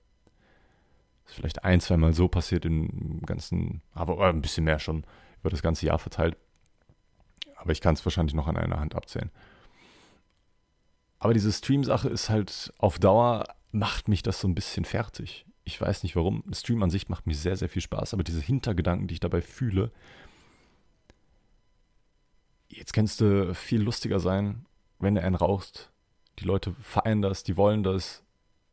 ist 1.29 1.37
vielleicht 1.37 1.65
ein, 1.65 1.81
zweimal 1.81 2.15
so 2.15 2.29
passiert 2.29 2.65
im 2.65 3.21
ganzen, 3.25 3.83
aber 3.93 4.27
ein 4.29 4.43
bisschen 4.43 4.65
mehr 4.65 4.79
schon 4.79 5.05
über 5.41 5.51
das 5.51 5.63
ganze 5.63 5.87
Jahr 5.87 5.99
verteilt. 5.99 6.37
Aber 7.57 7.73
ich 7.73 7.81
kann 7.81 7.95
es 7.95 8.05
wahrscheinlich 8.05 8.35
noch 8.35 8.47
an 8.47 8.57
einer 8.57 8.81
Hand 8.81 8.95
abzählen. 8.95 9.31
Aber 11.19 11.35
diese 11.35 11.53
Stream-Sache 11.53 12.09
ist 12.09 12.31
halt 12.31 12.73
auf 12.79 12.99
Dauer, 12.99 13.47
macht 13.73 14.09
mich 14.09 14.23
das 14.23 14.41
so 14.41 14.49
ein 14.49 14.55
bisschen 14.55 14.85
fertig. 14.85 15.45
Ich 15.65 15.81
weiß 15.81 16.03
nicht 16.03 16.17
warum. 16.17 16.45
Stream 16.53 16.83
an 16.83 16.91
sich 16.91 17.09
macht 17.09 17.27
mir 17.27 17.35
sehr, 17.35 17.57
sehr 17.57 17.69
viel 17.69 17.83
Spaß, 17.83 18.15
aber 18.15 18.23
diese 18.23 18.41
Hintergedanken, 18.41 19.09
die 19.09 19.15
ich 19.15 19.21
dabei 19.21 19.43
fühle, 19.43 19.91
jetzt 22.69 22.93
kannst 22.93 23.21
du 23.21 23.55
viel 23.55 23.83
lustiger 23.83 24.21
sein, 24.21 24.67
wenn 24.99 25.15
du 25.15 25.23
einen 25.23 25.35
rauchst. 25.35 25.91
Die 26.39 26.45
Leute 26.45 26.75
feiern 26.81 27.23
das, 27.23 27.43
die 27.43 27.57
wollen 27.57 27.83
das, 27.83 28.23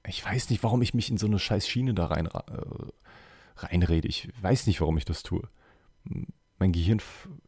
ich 0.07 0.23
weiß 0.23 0.49
nicht, 0.49 0.63
warum 0.63 0.81
ich 0.81 0.93
mich 0.93 1.09
in 1.09 1.17
so 1.17 1.25
eine 1.25 1.39
scheiß 1.39 1.67
Schiene 1.67 1.93
da 1.93 2.07
rein, 2.07 2.27
äh, 2.27 2.31
reinrede. 3.57 4.07
Ich 4.07 4.29
weiß 4.41 4.67
nicht, 4.67 4.81
warum 4.81 4.97
ich 4.97 5.05
das 5.05 5.23
tue. 5.23 5.47
Mein 6.59 6.71
Gehirn, 6.71 7.01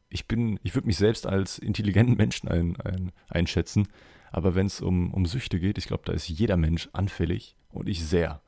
ich 0.09 0.27
bin, 0.27 0.59
ich 0.63 0.73
würde 0.73 0.87
mich 0.87 0.97
selbst 0.97 1.27
als 1.27 1.59
intelligenten 1.59 2.15
Menschen 2.15 2.49
ein, 2.49 2.75
ein, 2.81 3.11
einschätzen, 3.27 3.87
aber 4.31 4.55
wenn 4.55 4.67
es 4.67 4.81
um, 4.81 5.13
um 5.13 5.25
Süchte 5.25 5.59
geht, 5.59 5.77
ich 5.77 5.87
glaube, 5.87 6.03
da 6.05 6.13
ist 6.13 6.27
jeder 6.27 6.57
Mensch 6.57 6.89
anfällig 6.93 7.55
und 7.69 7.87
ich 7.87 8.03
sehr. 8.03 8.41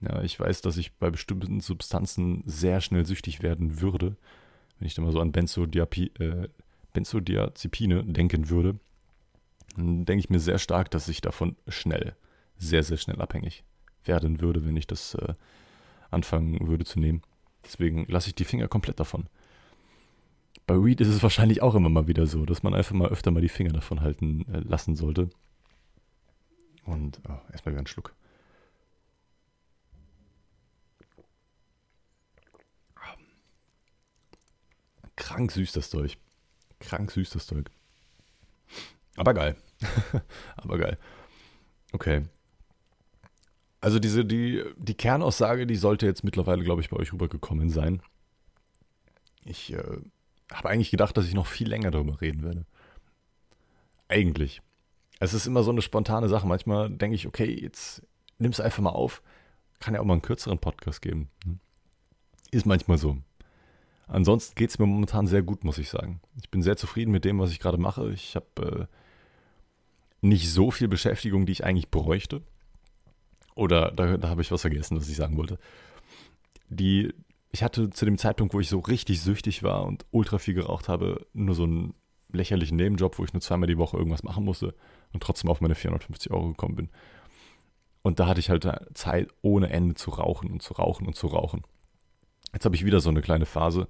Ja, 0.00 0.22
ich 0.22 0.38
weiß, 0.38 0.60
dass 0.60 0.76
ich 0.76 0.94
bei 0.94 1.10
bestimmten 1.10 1.60
Substanzen 1.60 2.42
sehr 2.46 2.80
schnell 2.80 3.06
süchtig 3.06 3.42
werden 3.42 3.80
würde, 3.80 4.16
wenn 4.78 4.86
ich 4.86 4.94
da 4.94 5.02
mal 5.02 5.12
so 5.12 5.20
an 5.20 5.32
Benzodiapi, 5.32 6.12
äh, 6.18 6.48
Benzodiazepine 6.96 8.04
denken 8.04 8.48
würde. 8.48 8.80
Dann 9.76 10.06
denke 10.06 10.20
ich 10.20 10.30
mir 10.30 10.40
sehr 10.40 10.58
stark, 10.58 10.90
dass 10.90 11.08
ich 11.08 11.20
davon 11.20 11.56
schnell 11.68 12.16
sehr, 12.56 12.82
sehr 12.82 12.96
schnell 12.96 13.20
abhängig 13.20 13.64
werden 14.04 14.40
würde, 14.40 14.64
wenn 14.64 14.78
ich 14.78 14.86
das 14.86 15.14
äh, 15.14 15.34
anfangen 16.10 16.66
würde 16.66 16.86
zu 16.86 16.98
nehmen. 16.98 17.20
Deswegen 17.64 18.06
lasse 18.08 18.28
ich 18.28 18.34
die 18.34 18.46
Finger 18.46 18.66
komplett 18.66 18.98
davon. 18.98 19.26
Bei 20.66 20.82
Weed 20.82 21.02
ist 21.02 21.08
es 21.08 21.22
wahrscheinlich 21.22 21.60
auch 21.60 21.74
immer 21.74 21.90
mal 21.90 22.06
wieder 22.06 22.26
so, 22.26 22.46
dass 22.46 22.62
man 22.62 22.72
einfach 22.72 22.94
mal 22.94 23.10
öfter 23.10 23.30
mal 23.30 23.42
die 23.42 23.50
Finger 23.50 23.74
davon 23.74 24.00
halten 24.00 24.46
äh, 24.50 24.60
lassen 24.60 24.96
sollte. 24.96 25.28
Und 26.86 27.20
oh, 27.28 27.38
erstmal 27.52 27.74
wieder 27.74 27.80
einen 27.80 27.86
Schluck. 27.88 28.14
Krank 35.16 35.52
süß 35.52 35.72
das 35.72 35.90
Zeug. 35.90 36.16
Krank 36.80 37.10
süß 37.10 37.30
das 37.30 37.46
Zeug. 37.46 37.70
Aber 39.16 39.34
geil. 39.34 39.56
Aber 40.56 40.78
geil. 40.78 40.98
Okay. 41.92 42.24
Also 43.80 43.98
diese, 43.98 44.24
die, 44.24 44.64
die 44.76 44.94
Kernaussage, 44.94 45.66
die 45.66 45.76
sollte 45.76 46.06
jetzt 46.06 46.24
mittlerweile, 46.24 46.64
glaube 46.64 46.80
ich, 46.82 46.90
bei 46.90 46.96
euch 46.96 47.12
rübergekommen 47.12 47.70
sein. 47.70 48.02
Ich 49.44 49.72
äh, 49.72 49.82
habe 50.52 50.68
eigentlich 50.68 50.90
gedacht, 50.90 51.16
dass 51.16 51.26
ich 51.26 51.34
noch 51.34 51.46
viel 51.46 51.68
länger 51.68 51.90
darüber 51.90 52.20
reden 52.20 52.42
werde. 52.42 52.66
Eigentlich. 54.08 54.60
Es 55.18 55.34
ist 55.34 55.46
immer 55.46 55.62
so 55.62 55.70
eine 55.70 55.82
spontane 55.82 56.28
Sache. 56.28 56.46
Manchmal 56.46 56.90
denke 56.90 57.14
ich, 57.14 57.26
okay, 57.26 57.46
jetzt 57.46 58.02
nimm 58.38 58.50
es 58.50 58.60
einfach 58.60 58.82
mal 58.82 58.90
auf. 58.90 59.22
Kann 59.80 59.94
ja 59.94 60.00
auch 60.00 60.04
mal 60.04 60.14
einen 60.14 60.22
kürzeren 60.22 60.58
Podcast 60.58 61.00
geben. 61.00 61.30
Ne? 61.44 61.58
Ist 62.50 62.66
manchmal 62.66 62.98
so. 62.98 63.18
Ansonsten 64.06 64.54
geht 64.54 64.70
es 64.70 64.78
mir 64.78 64.86
momentan 64.86 65.26
sehr 65.26 65.42
gut, 65.42 65.64
muss 65.64 65.78
ich 65.78 65.88
sagen. 65.88 66.20
Ich 66.40 66.50
bin 66.50 66.62
sehr 66.62 66.76
zufrieden 66.76 67.10
mit 67.10 67.24
dem, 67.24 67.38
was 67.38 67.50
ich 67.50 67.58
gerade 67.58 67.78
mache. 67.78 68.12
Ich 68.12 68.36
habe 68.36 68.88
äh, 68.88 70.26
nicht 70.26 70.50
so 70.50 70.70
viel 70.70 70.88
Beschäftigung, 70.88 71.44
die 71.44 71.52
ich 71.52 71.64
eigentlich 71.64 71.90
bräuchte. 71.90 72.42
Oder 73.56 73.90
da, 73.90 74.16
da 74.16 74.28
habe 74.28 74.42
ich 74.42 74.52
was 74.52 74.60
vergessen, 74.60 74.96
was 74.96 75.08
ich 75.08 75.16
sagen 75.16 75.36
wollte. 75.36 75.58
Die, 76.68 77.12
ich 77.50 77.62
hatte 77.62 77.90
zu 77.90 78.04
dem 78.04 78.18
Zeitpunkt, 78.18 78.54
wo 78.54 78.60
ich 78.60 78.68
so 78.68 78.78
richtig 78.78 79.20
süchtig 79.20 79.62
war 79.62 79.84
und 79.84 80.04
ultra 80.10 80.38
viel 80.38 80.54
geraucht 80.54 80.88
habe, 80.88 81.26
nur 81.32 81.54
so 81.54 81.64
einen 81.64 81.94
lächerlichen 82.32 82.76
Nebenjob, 82.76 83.18
wo 83.18 83.24
ich 83.24 83.32
nur 83.32 83.40
zweimal 83.40 83.66
die 83.66 83.78
Woche 83.78 83.96
irgendwas 83.96 84.22
machen 84.22 84.44
musste 84.44 84.74
und 85.12 85.22
trotzdem 85.22 85.50
auf 85.50 85.60
meine 85.60 85.74
450 85.74 86.30
Euro 86.30 86.48
gekommen 86.48 86.76
bin. 86.76 86.90
Und 88.02 88.20
da 88.20 88.28
hatte 88.28 88.40
ich 88.40 88.50
halt 88.50 88.68
Zeit 88.94 89.30
ohne 89.42 89.70
Ende 89.70 89.94
zu 89.94 90.10
rauchen 90.10 90.52
und 90.52 90.62
zu 90.62 90.74
rauchen 90.74 91.06
und 91.06 91.16
zu 91.16 91.26
rauchen. 91.26 91.62
Jetzt 92.56 92.64
habe 92.64 92.74
ich 92.74 92.86
wieder 92.86 93.00
so 93.00 93.10
eine 93.10 93.20
kleine 93.20 93.44
Phase, 93.44 93.86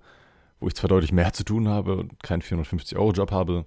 wo 0.59 0.67
ich 0.67 0.75
zwar 0.75 0.89
deutlich 0.89 1.13
mehr 1.13 1.33
zu 1.33 1.45
tun 1.45 1.69
habe 1.69 1.99
und 1.99 2.21
keinen 2.25 2.43
450-Euro-Job 2.43 3.31
habe, 3.31 3.65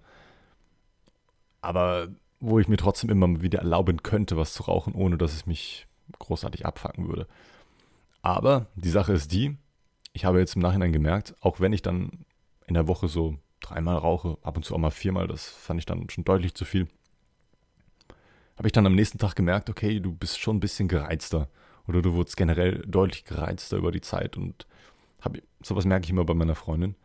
aber 1.61 2.09
wo 2.41 2.59
ich 2.59 2.67
mir 2.67 2.75
trotzdem 2.75 3.09
immer 3.09 3.41
wieder 3.41 3.59
erlauben 3.59 4.03
könnte, 4.03 4.35
was 4.35 4.51
zu 4.51 4.63
rauchen, 4.63 4.93
ohne 4.93 5.17
dass 5.17 5.31
es 5.31 5.45
mich 5.45 5.87
großartig 6.19 6.65
abfacken 6.65 7.07
würde. 7.07 7.27
Aber 8.23 8.65
die 8.75 8.89
Sache 8.89 9.13
ist 9.13 9.31
die, 9.31 9.55
ich 10.11 10.25
habe 10.25 10.39
jetzt 10.39 10.57
im 10.57 10.61
Nachhinein 10.61 10.91
gemerkt, 10.91 11.33
auch 11.39 11.61
wenn 11.61 11.71
ich 11.71 11.81
dann 11.81 12.25
in 12.67 12.73
der 12.73 12.89
Woche 12.89 13.07
so 13.07 13.37
dreimal 13.61 13.95
rauche, 13.95 14.37
ab 14.41 14.57
und 14.57 14.65
zu 14.65 14.75
auch 14.75 14.79
mal 14.79 14.91
viermal, 14.91 15.29
das 15.29 15.47
fand 15.47 15.79
ich 15.79 15.85
dann 15.85 16.09
schon 16.09 16.25
deutlich 16.25 16.55
zu 16.55 16.65
viel, 16.65 16.89
habe 18.57 18.67
ich 18.67 18.73
dann 18.73 18.85
am 18.85 18.95
nächsten 18.95 19.17
Tag 19.17 19.37
gemerkt, 19.37 19.69
okay, 19.69 20.01
du 20.01 20.11
bist 20.11 20.41
schon 20.41 20.57
ein 20.57 20.59
bisschen 20.59 20.89
gereizter 20.89 21.47
oder 21.87 22.01
du 22.01 22.15
wurdest 22.15 22.35
generell 22.35 22.83
deutlich 22.85 23.23
gereizter 23.23 23.77
über 23.77 23.93
die 23.93 24.01
Zeit 24.01 24.35
und 24.35 24.67
hab, 25.21 25.37
sowas 25.61 25.85
merke 25.85 26.05
ich 26.05 26.09
immer 26.09 26.25
bei 26.25 26.33
meiner 26.33 26.55
Freundin. 26.55 26.95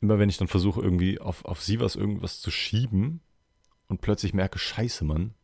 Immer 0.00 0.18
wenn 0.18 0.28
ich 0.28 0.36
dann 0.36 0.48
versuche, 0.48 0.80
irgendwie 0.80 1.20
auf, 1.20 1.44
auf 1.44 1.62
sie 1.62 1.80
was 1.80 1.96
irgendwas 1.96 2.40
zu 2.40 2.50
schieben 2.50 3.20
und 3.88 4.00
plötzlich 4.00 4.34
merke, 4.34 4.58
scheiße, 4.58 5.04
Mann, 5.04 5.34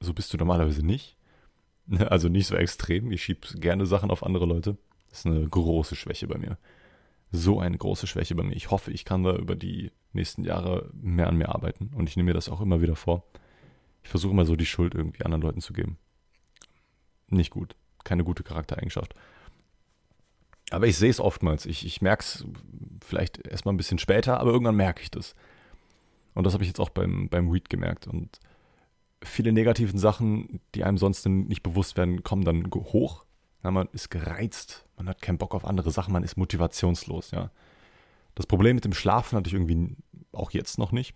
so 0.00 0.14
bist 0.14 0.32
du 0.32 0.36
normalerweise 0.36 0.84
nicht. 0.84 1.16
Also 2.08 2.28
nicht 2.28 2.46
so 2.46 2.54
extrem. 2.54 3.10
Ich 3.10 3.24
schiebe 3.24 3.40
gerne 3.58 3.86
Sachen 3.86 4.10
auf 4.10 4.22
andere 4.22 4.46
Leute. 4.46 4.78
Das 5.10 5.20
ist 5.20 5.26
eine 5.26 5.46
große 5.46 5.96
Schwäche 5.96 6.28
bei 6.28 6.38
mir. 6.38 6.56
So 7.32 7.58
eine 7.58 7.76
große 7.76 8.06
Schwäche 8.06 8.34
bei 8.36 8.44
mir. 8.44 8.54
Ich 8.54 8.70
hoffe, 8.70 8.92
ich 8.92 9.04
kann 9.04 9.24
da 9.24 9.34
über 9.34 9.56
die 9.56 9.90
nächsten 10.12 10.44
Jahre 10.44 10.90
mehr 10.94 11.26
an 11.26 11.36
mir 11.36 11.48
arbeiten. 11.48 11.90
Und 11.94 12.08
ich 12.08 12.16
nehme 12.16 12.28
mir 12.28 12.34
das 12.34 12.48
auch 12.48 12.60
immer 12.60 12.80
wieder 12.80 12.94
vor. 12.94 13.24
Ich 14.04 14.10
versuche 14.10 14.32
immer 14.32 14.44
so 14.44 14.54
die 14.54 14.64
Schuld 14.64 14.94
irgendwie 14.94 15.24
anderen 15.24 15.42
Leuten 15.42 15.60
zu 15.60 15.72
geben. 15.72 15.98
Nicht 17.28 17.50
gut. 17.50 17.74
Keine 18.04 18.24
gute 18.24 18.42
Charaktereigenschaft. 18.42 19.14
Aber 20.72 20.86
ich 20.86 20.96
sehe 20.96 21.10
es 21.10 21.20
oftmals. 21.20 21.66
Ich, 21.66 21.84
ich 21.84 22.00
merke 22.00 22.22
es 22.22 22.44
vielleicht 23.04 23.46
erstmal 23.46 23.74
ein 23.74 23.76
bisschen 23.76 23.98
später, 23.98 24.40
aber 24.40 24.52
irgendwann 24.52 24.76
merke 24.76 25.02
ich 25.02 25.10
das. 25.10 25.34
Und 26.34 26.44
das 26.44 26.54
habe 26.54 26.64
ich 26.64 26.68
jetzt 26.68 26.80
auch 26.80 26.88
beim, 26.88 27.28
beim 27.28 27.52
Weed 27.52 27.68
gemerkt. 27.68 28.06
Und 28.06 28.40
viele 29.22 29.52
negativen 29.52 29.98
Sachen, 29.98 30.60
die 30.74 30.84
einem 30.84 30.98
sonst 30.98 31.26
nicht 31.26 31.62
bewusst 31.62 31.96
werden, 31.96 32.22
kommen 32.22 32.44
dann 32.44 32.70
hoch. 32.72 33.24
Ja, 33.62 33.70
man 33.70 33.88
ist 33.92 34.10
gereizt, 34.10 34.86
man 34.96 35.08
hat 35.08 35.22
keinen 35.22 35.38
Bock 35.38 35.54
auf 35.54 35.64
andere 35.64 35.90
Sachen, 35.90 36.12
man 36.12 36.24
ist 36.24 36.36
motivationslos, 36.36 37.30
ja. 37.30 37.50
Das 38.34 38.46
Problem 38.46 38.74
mit 38.74 38.84
dem 38.84 38.94
Schlafen 38.94 39.36
hatte 39.36 39.48
ich 39.48 39.54
irgendwie 39.54 39.94
auch 40.32 40.52
jetzt 40.52 40.78
noch 40.78 40.90
nicht. 40.90 41.14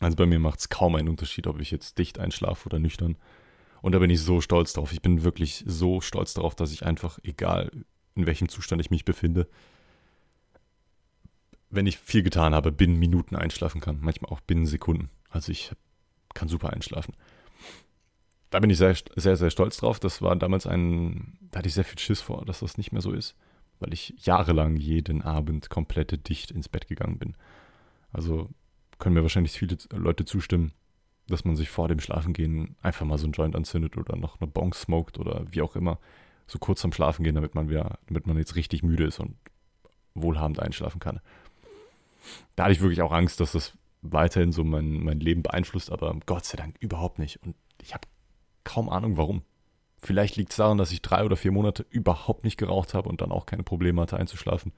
Also 0.00 0.16
bei 0.16 0.26
mir 0.26 0.38
macht 0.38 0.60
es 0.60 0.68
kaum 0.68 0.94
einen 0.94 1.08
Unterschied, 1.08 1.46
ob 1.46 1.60
ich 1.60 1.70
jetzt 1.70 1.98
dicht 1.98 2.18
einschlafe 2.18 2.66
oder 2.66 2.78
nüchtern. 2.78 3.16
Und 3.80 3.92
da 3.92 3.98
bin 3.98 4.10
ich 4.10 4.20
so 4.20 4.42
stolz 4.42 4.74
drauf. 4.74 4.92
Ich 4.92 5.00
bin 5.00 5.24
wirklich 5.24 5.64
so 5.66 6.02
stolz 6.02 6.34
darauf, 6.34 6.54
dass 6.54 6.72
ich 6.72 6.84
einfach, 6.84 7.18
egal 7.22 7.70
in 8.20 8.26
welchem 8.26 8.48
Zustand 8.48 8.80
ich 8.80 8.90
mich 8.90 9.04
befinde, 9.04 9.46
wenn 11.70 11.86
ich 11.86 11.98
viel 11.98 12.22
getan 12.22 12.54
habe, 12.54 12.72
binnen 12.72 12.98
Minuten 12.98 13.36
einschlafen 13.36 13.80
kann. 13.80 13.98
Manchmal 14.00 14.32
auch 14.32 14.40
binnen 14.40 14.66
Sekunden. 14.66 15.08
Also 15.28 15.52
ich 15.52 15.72
kann 16.34 16.48
super 16.48 16.72
einschlafen. 16.72 17.14
Da 18.50 18.58
bin 18.58 18.70
ich 18.70 18.78
sehr, 18.78 18.96
sehr, 19.14 19.36
sehr 19.36 19.50
stolz 19.50 19.76
drauf. 19.76 20.00
Das 20.00 20.20
war 20.20 20.34
damals 20.34 20.66
ein, 20.66 21.38
da 21.52 21.58
hatte 21.58 21.68
ich 21.68 21.74
sehr 21.74 21.84
viel 21.84 21.98
Schiss 21.98 22.20
vor, 22.20 22.44
dass 22.44 22.60
das 22.60 22.76
nicht 22.76 22.90
mehr 22.90 23.02
so 23.02 23.12
ist, 23.12 23.36
weil 23.78 23.92
ich 23.92 24.14
jahrelang 24.18 24.76
jeden 24.76 25.22
Abend 25.22 25.70
komplett 25.70 26.28
dicht 26.28 26.50
ins 26.50 26.68
Bett 26.68 26.88
gegangen 26.88 27.18
bin. 27.18 27.36
Also 28.12 28.50
können 28.98 29.14
mir 29.14 29.22
wahrscheinlich 29.22 29.52
viele 29.52 29.78
Leute 29.92 30.24
zustimmen, 30.24 30.72
dass 31.28 31.44
man 31.44 31.54
sich 31.54 31.70
vor 31.70 31.86
dem 31.86 32.00
Schlafengehen 32.00 32.74
einfach 32.82 33.06
mal 33.06 33.18
so 33.18 33.28
ein 33.28 33.32
Joint 33.32 33.54
anzündet 33.54 33.96
oder 33.96 34.16
noch 34.16 34.40
eine 34.40 34.50
Bong 34.50 34.74
smoked 34.74 35.18
oder 35.18 35.44
wie 35.50 35.62
auch 35.62 35.76
immer, 35.76 36.00
so 36.50 36.58
kurz 36.58 36.84
am 36.84 36.92
Schlafen 36.92 37.22
gehen, 37.22 37.34
damit 37.34 37.54
man 37.54 37.68
wieder, 37.68 37.98
damit 38.06 38.26
man 38.26 38.36
jetzt 38.36 38.56
richtig 38.56 38.82
müde 38.82 39.04
ist 39.04 39.20
und 39.20 39.36
wohlhabend 40.14 40.60
einschlafen 40.60 40.98
kann. 40.98 41.20
Da 42.56 42.64
hatte 42.64 42.72
ich 42.72 42.80
wirklich 42.80 43.02
auch 43.02 43.12
Angst, 43.12 43.40
dass 43.40 43.52
das 43.52 43.72
weiterhin 44.02 44.52
so 44.52 44.64
mein, 44.64 45.04
mein 45.04 45.20
Leben 45.20 45.42
beeinflusst, 45.42 45.92
aber 45.92 46.14
Gott 46.26 46.44
sei 46.44 46.56
Dank 46.56 46.76
überhaupt 46.80 47.18
nicht. 47.18 47.40
Und 47.44 47.54
ich 47.80 47.94
habe 47.94 48.08
kaum 48.64 48.88
Ahnung 48.88 49.16
warum. 49.16 49.42
Vielleicht 49.98 50.36
liegt 50.36 50.50
es 50.50 50.56
daran, 50.56 50.78
dass 50.78 50.92
ich 50.92 51.02
drei 51.02 51.24
oder 51.24 51.36
vier 51.36 51.52
Monate 51.52 51.86
überhaupt 51.90 52.42
nicht 52.42 52.56
geraucht 52.56 52.94
habe 52.94 53.08
und 53.08 53.20
dann 53.20 53.32
auch 53.32 53.46
keine 53.46 53.62
Probleme 53.62 54.00
hatte 54.00 54.16
einzuschlafen 54.16 54.72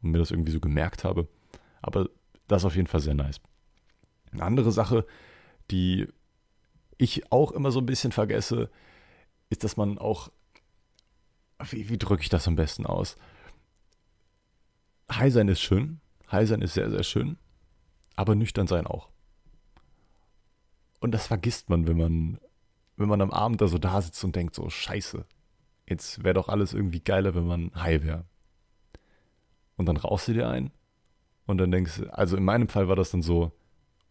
und 0.00 0.12
mir 0.12 0.18
das 0.18 0.30
irgendwie 0.30 0.52
so 0.52 0.60
gemerkt 0.60 1.04
habe. 1.04 1.28
Aber 1.82 2.08
das 2.48 2.62
ist 2.62 2.66
auf 2.66 2.76
jeden 2.76 2.86
Fall 2.86 3.00
sehr 3.00 3.14
nice. 3.14 3.40
Eine 4.32 4.44
andere 4.44 4.72
Sache, 4.72 5.04
die 5.70 6.08
ich 6.98 7.30
auch 7.32 7.52
immer 7.52 7.72
so 7.72 7.80
ein 7.80 7.86
bisschen 7.86 8.12
vergesse, 8.12 8.70
ist, 9.48 9.64
dass 9.64 9.76
man 9.76 9.98
auch, 9.98 10.30
wie, 11.70 11.88
wie 11.88 11.98
drücke 11.98 12.22
ich 12.22 12.28
das 12.28 12.48
am 12.48 12.56
besten 12.56 12.86
aus? 12.86 13.16
High 15.10 15.32
sein 15.32 15.48
ist 15.48 15.60
schön, 15.60 16.00
high 16.30 16.48
sein 16.48 16.62
ist 16.62 16.74
sehr, 16.74 16.90
sehr 16.90 17.02
schön, 17.02 17.36
aber 18.16 18.34
nüchtern 18.34 18.66
sein 18.66 18.86
auch. 18.86 19.08
Und 21.00 21.12
das 21.12 21.26
vergisst 21.26 21.68
man, 21.68 21.86
wenn 21.86 21.96
man, 21.96 22.38
wenn 22.96 23.08
man 23.08 23.20
am 23.20 23.30
Abend 23.30 23.60
da 23.60 23.68
so 23.68 23.78
da 23.78 24.00
sitzt 24.02 24.22
und 24.22 24.36
denkt 24.36 24.54
so, 24.54 24.68
scheiße, 24.68 25.24
jetzt 25.88 26.22
wäre 26.22 26.34
doch 26.34 26.48
alles 26.48 26.74
irgendwie 26.74 27.00
geiler, 27.00 27.34
wenn 27.34 27.46
man 27.46 27.72
high 27.74 28.02
wäre. 28.04 28.24
Und 29.76 29.86
dann 29.86 29.96
rauchst 29.96 30.28
du 30.28 30.34
dir 30.34 30.48
ein 30.48 30.70
und 31.46 31.58
dann 31.58 31.70
denkst 31.70 31.96
du, 31.96 32.14
also 32.14 32.36
in 32.36 32.44
meinem 32.44 32.68
Fall 32.68 32.88
war 32.88 32.96
das 32.96 33.10
dann 33.10 33.22
so, 33.22 33.52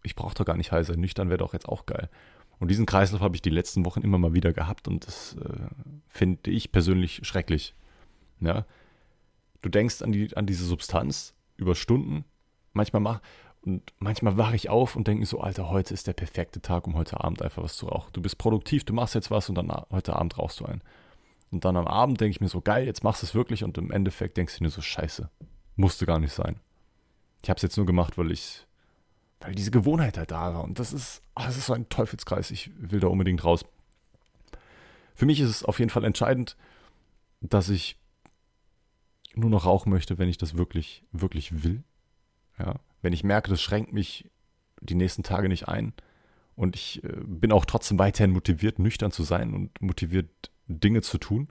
ich 0.04 0.16
brauche 0.16 0.34
doch 0.34 0.46
gar 0.46 0.58
nicht 0.58 0.72
high 0.72 0.86
sein, 0.86 1.00
nüchtern 1.00 1.30
wäre 1.30 1.38
doch 1.38 1.54
jetzt 1.54 1.70
auch 1.70 1.86
geil. 1.86 2.10
Und 2.60 2.70
diesen 2.70 2.86
Kreislauf 2.86 3.22
habe 3.22 3.36
ich 3.36 3.42
die 3.42 3.50
letzten 3.50 3.86
Wochen 3.86 4.02
immer 4.02 4.18
mal 4.18 4.34
wieder 4.34 4.54
gehabt 4.54 4.88
und 4.88 5.08
das 5.08 5.36
äh, 5.38 5.68
finde 6.08 6.52
ich 6.52 6.72
persönlich 6.72 7.22
schrecklich. 7.24 7.74
Ja? 8.42 8.66
Du 9.62 9.70
denkst 9.70 10.02
an, 10.02 10.12
die, 10.12 10.36
an 10.36 10.46
diese 10.46 10.66
Substanz 10.66 11.34
über 11.58 11.76
Stunden, 11.76 12.26
manchmal 12.74 13.02
mach, 13.02 13.22
und 13.62 13.94
manchmal 14.00 14.38
wache 14.38 14.56
ich 14.56 14.70
auf 14.70 14.96
und 14.96 15.08
denke 15.08 15.26
so, 15.26 15.42
Alter, 15.42 15.70
heute 15.70 15.94
ist 15.94 16.08
der 16.08 16.14
perfekte 16.14 16.62
Tag, 16.62 16.88
um 16.88 16.96
heute 16.96 17.22
Abend 17.22 17.42
einfach 17.42 17.62
was 17.64 17.76
zu 17.76 17.88
rauchen. 17.88 18.12
Du 18.14 18.22
bist 18.22 18.38
produktiv, 18.38 18.86
du 18.86 18.94
machst 18.94 19.16
jetzt 19.16 19.32
was 19.32 19.50
und 19.50 19.56
dann 19.56 19.72
heute 19.92 20.16
Abend 20.16 20.38
rauchst 20.38 20.62
du 20.62 20.66
ein. 20.66 20.82
Und 21.52 21.66
dann 21.66 21.76
am 21.76 21.88
Abend 21.88 22.22
denke 22.22 22.32
ich 22.32 22.42
mir 22.42 22.48
so, 22.48 22.62
geil, 22.62 22.86
jetzt 22.86 23.04
machst 23.04 23.22
du 23.22 23.26
es 23.26 23.36
wirklich 23.36 23.64
und 23.64 23.78
im 23.78 23.92
Endeffekt 23.92 24.38
denkst 24.38 24.58
du 24.58 24.64
dir 24.64 24.70
so, 24.70 24.82
scheiße, 24.82 25.30
musste 25.76 26.06
gar 26.06 26.20
nicht 26.20 26.34
sein. 26.34 26.60
Ich 27.44 27.50
habe 27.50 27.58
es 27.58 27.64
jetzt 27.64 27.76
nur 27.76 27.86
gemacht, 27.86 28.18
weil 28.18 28.32
ich, 28.32 28.66
weil 29.40 29.56
diese 29.56 29.72
Gewohnheit 29.72 30.18
halt 30.18 30.32
da 30.32 30.54
war. 30.54 30.64
Und 30.64 30.80
das 30.80 30.94
ist, 30.94 31.22
oh, 31.36 31.44
das 31.46 31.58
ist 31.58 31.68
so 31.68 31.74
ein 31.74 31.90
Teufelskreis. 31.90 32.52
Ich 32.52 32.72
will 32.78 33.00
da 33.00 33.08
unbedingt 33.08 33.44
raus. 33.44 33.66
Für 35.16 35.26
mich 35.26 35.40
ist 35.40 35.50
es 35.50 35.64
auf 35.64 35.80
jeden 35.80 35.90
Fall 35.90 36.04
entscheidend, 36.04 36.56
dass 37.42 37.70
ich 37.70 37.98
nur 39.36 39.50
noch 39.50 39.66
rauchen 39.66 39.90
möchte, 39.90 40.18
wenn 40.18 40.30
ich 40.30 40.38
das 40.38 40.58
wirklich, 40.58 41.04
wirklich 41.12 41.64
will. 41.64 41.84
Ja, 42.58 42.76
wenn 43.02 43.14
ich 43.14 43.24
merke, 43.24 43.50
das 43.50 43.62
schränkt 43.62 43.94
mich 43.94 44.30
die 44.82 44.96
nächsten 44.96 45.24
Tage 45.24 45.50
nicht 45.50 45.68
ein 45.68 45.94
und 46.56 46.76
ich 46.76 47.04
äh, 47.04 47.14
bin 47.26 47.52
auch 47.52 47.66
trotzdem 47.66 48.00
weiterhin 48.00 48.32
motiviert, 48.32 48.80
nüchtern 48.80 49.12
zu 49.12 49.24
sein 49.24 49.54
und 49.54 49.82
motiviert, 49.82 50.52
Dinge 50.68 51.02
zu 51.02 51.18
tun. 51.18 51.50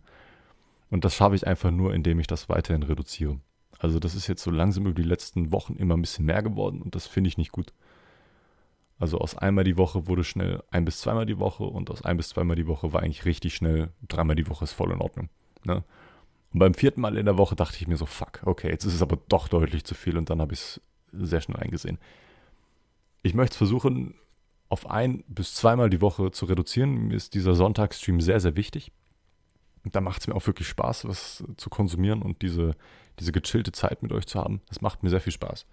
Und 0.91 1.05
das 1.05 1.15
schaffe 1.15 1.35
ich 1.35 1.47
einfach 1.47 1.71
nur, 1.71 1.95
indem 1.95 2.21
ich 2.21 2.27
das 2.27 2.49
weiterhin 2.49 2.83
reduziere. 2.83 3.41
Also 3.79 3.99
das 3.99 4.15
ist 4.15 4.27
jetzt 4.27 4.43
so 4.43 4.51
langsam 4.51 4.87
über 4.87 5.01
die 5.01 5.09
letzten 5.09 5.53
Wochen 5.53 5.77
immer 5.77 5.97
ein 5.97 6.01
bisschen 6.01 6.25
mehr 6.25 6.43
geworden 6.43 6.83
und 6.83 6.95
das 6.95 7.07
finde 7.07 7.29
ich 7.29 7.39
nicht 7.39 7.53
gut. 7.53 7.73
Also 8.99 9.19
aus 9.19 9.37
einmal 9.37 9.65
die 9.65 9.77
Woche 9.77 10.09
wurde 10.09 10.25
schnell 10.25 10.63
ein 10.71 10.85
bis 10.85 11.01
zweimal 11.01 11.27
die 11.27 11.39
Woche 11.39 11.65
und 11.65 11.91
aus 11.91 12.03
ein 12.03 12.17
bis 12.17 12.31
zweimal 12.31 12.57
die 12.57 12.67
Woche 12.67 12.93
war 12.93 13.03
eigentlich 13.03 13.25
richtig 13.25 13.55
schnell 13.55 13.91
dreimal 14.09 14.35
die 14.35 14.49
Woche 14.49 14.65
ist 14.65 14.73
voll 14.73 14.91
in 14.91 15.01
Ordnung. 15.01 15.29
Ne? 15.65 15.85
Und 16.53 16.59
beim 16.59 16.75
vierten 16.75 17.01
Mal 17.01 17.17
in 17.17 17.27
der 17.27 17.39
Woche 17.39 17.55
dachte 17.55 17.77
ich 17.81 17.87
mir 17.87 17.97
so, 17.97 18.07
fuck, 18.07 18.41
okay, 18.45 18.71
jetzt 18.71 18.85
ist 18.85 18.95
es 18.95 19.03
aber 19.03 19.19
doch 19.29 19.49
deutlich 19.49 19.85
zu 19.85 19.95
viel 19.95 20.17
und 20.17 20.31
dann 20.31 20.41
habe 20.41 20.55
ich 20.55 20.61
es 20.61 20.81
sehr 21.13 21.41
schnell 21.41 21.59
eingesehen. 21.59 21.99
Ich 23.23 23.35
möchte 23.35 23.53
es 23.53 23.59
versuchen, 23.59 24.15
auf 24.69 24.91
ein 24.91 25.25
bis 25.29 25.55
zweimal 25.55 25.91
die 25.91 26.01
Woche 26.01 26.31
zu 26.31 26.47
reduzieren. 26.47 27.09
Mir 27.09 27.17
ist 27.17 27.35
dieser 27.35 27.55
Sonntagsstream 27.55 28.21
sehr, 28.21 28.41
sehr 28.41 28.57
wichtig. 28.57 28.93
Und 29.85 29.95
da 29.95 30.01
macht 30.01 30.21
es 30.21 30.27
mir 30.27 30.35
auch 30.35 30.47
wirklich 30.47 30.69
Spaß, 30.69 31.07
was 31.07 31.45
zu 31.57 31.71
konsumieren 31.71 32.23
und 32.23 32.43
diese, 32.43 32.75
diese 33.19 33.33
gechillte 33.33 33.73
Zeit 33.73 34.03
mit 34.03 34.13
euch 34.13 34.27
zu 34.27 34.39
haben. 34.39 34.61
Das 34.69 34.81
macht 34.81 35.03
mir 35.03 35.11
sehr 35.11 35.21
viel 35.21 35.33
Spaß. 35.33 35.67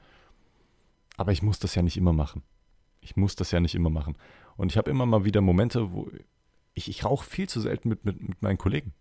Aber 1.18 1.32
ich 1.32 1.42
muss 1.42 1.60
das 1.60 1.76
ja 1.76 1.82
nicht 1.82 1.98
immer 1.98 2.14
machen. 2.14 2.44
Ich 3.02 3.16
muss 3.16 3.36
das 3.36 3.52
ja 3.52 3.60
nicht 3.60 3.76
immer 3.76 3.90
machen. 3.90 4.18
Und 4.58 4.72
ich 4.72 4.78
habe 4.78 4.90
immer 4.90 5.06
mal 5.06 5.26
wieder 5.26 5.42
Momente, 5.42 5.92
wo 5.92 6.10
ich, 6.74 6.90
ich 6.90 7.06
rauche 7.06 7.26
viel 7.26 7.48
zu 7.48 7.62
selten 7.62 7.90
mit, 7.90 8.06
mit, 8.06 8.22
mit 8.22 8.42
meinen 8.42 8.58
Kollegen. 8.58 8.94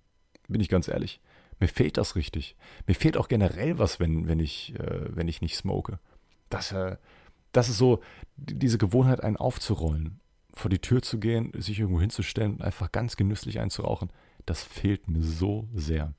Bin 0.49 0.61
ich 0.61 0.69
ganz 0.69 0.88
ehrlich. 0.88 1.21
Mir 1.61 1.69
fehlt 1.69 1.97
das 1.97 2.17
richtig. 2.17 2.57
Mir 2.87 2.95
fehlt 2.95 3.17
auch 3.17 3.29
generell 3.29 3.79
was, 3.79 4.01
wenn, 4.01 4.29
wenn, 4.29 4.40
ich, 4.40 4.75
äh, 4.79 5.17
wenn 5.17 5.29
ich 5.29 5.40
nicht 5.40 5.57
smoke 5.57 5.99
das, 6.55 6.73
äh, 6.73 6.97
das 7.53 7.69
ist 7.69 7.79
so 7.79 8.01
diese 8.37 8.79
Gewohnheit, 8.79 9.23
einen 9.23 9.37
aufzurollen, 9.37 10.21
vor 10.53 10.71
die 10.71 10.79
Tür 10.79 11.03
zu 11.03 11.19
gehen, 11.19 11.53
sich 11.57 11.79
irgendwo 11.81 12.01
hinzustellen 12.01 12.55
und 12.55 12.62
einfach 12.62 12.93
ganz 12.93 13.17
genüsslich 13.17 13.61
einzurauchen. 13.61 14.11
Das 14.47 14.63
fehlt 14.63 15.09
mir 15.09 15.23
so 15.23 15.69
sehr. 15.75 16.15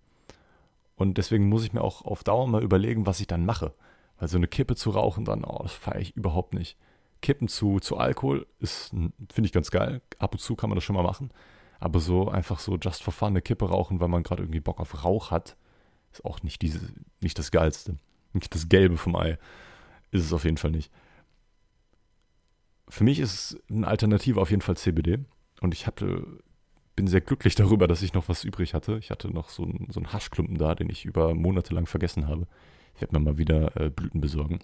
Und 0.96 1.18
deswegen 1.18 1.50
muss 1.50 1.66
ich 1.66 1.74
mir 1.74 1.82
auch 1.82 2.04
auf 2.04 2.24
Dauer 2.24 2.48
mal 2.48 2.64
überlegen, 2.64 3.06
was 3.06 3.20
ich 3.20 3.28
dann 3.28 3.46
mache. 3.46 3.74
Weil 4.18 4.30
so 4.30 4.38
eine 4.38 4.48
Kippe 4.48 4.76
zu 4.76 4.92
rauchen, 4.92 5.26
dann, 5.26 5.44
oh, 5.44 5.60
das 5.62 5.74
feiere 5.74 6.00
ich 6.00 6.16
überhaupt 6.16 6.54
nicht. 6.54 6.78
Kippen 7.22 7.48
zu, 7.48 7.80
zu 7.80 7.98
Alkohol 7.98 8.48
ist, 8.60 8.90
finde 8.90 9.46
ich 9.46 9.52
ganz 9.52 9.72
geil. 9.72 10.02
Ab 10.20 10.34
und 10.34 10.40
zu 10.40 10.56
kann 10.56 10.70
man 10.70 10.76
das 10.76 10.84
schon 10.84 10.96
mal 10.96 11.04
machen. 11.04 11.32
Aber 11.80 12.00
so 12.00 12.30
einfach 12.30 12.60
so 12.60 12.78
just 12.78 13.04
for 13.04 13.14
fun 13.14 13.30
eine 13.30 13.42
Kippe 13.42 13.68
rauchen, 13.68 14.00
weil 14.00 14.08
man 14.08 14.24
gerade 14.24 14.44
irgendwie 14.44 14.62
Bock 14.62 14.80
auf 14.80 15.04
Rauch 15.04 15.32
hat, 15.32 15.58
ist 16.12 16.24
auch 16.24 16.42
nicht, 16.44 16.62
diese, 16.62 16.80
nicht 17.20 17.38
das 17.38 17.52
Geilste. 17.52 17.98
Nicht 18.34 18.54
das 18.56 18.70
Gelbe 18.70 18.98
vom 18.98 19.16
Ei. 19.16 19.38
Ist 20.12 20.24
es 20.24 20.34
auf 20.34 20.46
jeden 20.46 20.58
Fall 20.58 20.72
nicht. 20.72 20.92
Für 22.88 23.04
mich 23.04 23.20
ist 23.20 23.58
eine 23.70 23.88
Alternative 23.88 24.40
auf 24.40 24.52
jeden 24.52 24.62
Fall 24.62 24.78
CBD. 24.78 25.26
Und 25.62 25.74
ich 25.74 25.88
hatte, 25.88 26.40
bin 26.96 27.08
sehr 27.08 27.22
glücklich 27.22 27.56
darüber, 27.56 27.88
dass 27.88 28.02
ich 28.02 28.14
noch 28.14 28.30
was 28.30 28.44
übrig 28.44 28.74
hatte. 28.74 28.98
Ich 28.98 29.12
hatte 29.12 29.30
noch 29.30 29.50
so 29.50 29.64
einen, 29.64 29.88
so 29.90 30.02
Haschklumpen 30.04 30.58
da, 30.58 30.76
den 30.76 30.90
ich 30.90 31.06
über 31.06 31.34
Monate 31.34 31.74
lang 31.74 31.86
vergessen 31.86 32.28
habe. 32.28 32.48
Ich 32.96 33.02
werde 33.02 33.14
mir 33.14 33.20
mal 33.20 33.38
wieder 33.38 33.76
äh, 33.80 33.90
Blüten 33.90 34.22
besorgen. 34.22 34.60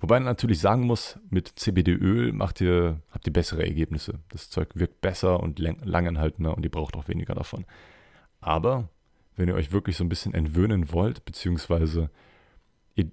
Wobei 0.00 0.16
man 0.16 0.24
natürlich 0.24 0.60
sagen 0.60 0.86
muss, 0.86 1.18
mit 1.28 1.46
CBD-Öl 1.58 2.32
macht 2.32 2.60
ihr, 2.60 3.02
habt 3.10 3.26
ihr 3.26 3.32
bessere 3.32 3.64
Ergebnisse. 3.64 4.20
Das 4.30 4.48
Zeug 4.48 4.70
wirkt 4.74 5.02
besser 5.02 5.40
und 5.40 5.58
langanhaltender 5.58 6.56
und 6.56 6.64
ihr 6.64 6.70
braucht 6.70 6.96
auch 6.96 7.06
weniger 7.06 7.34
davon. 7.34 7.66
Aber 8.40 8.88
wenn 9.36 9.48
ihr 9.48 9.54
euch 9.54 9.72
wirklich 9.72 9.96
so 9.96 10.04
ein 10.04 10.08
bisschen 10.08 10.32
entwöhnen 10.32 10.92
wollt, 10.92 11.24
beziehungsweise 11.26 12.10
ihr 12.94 13.10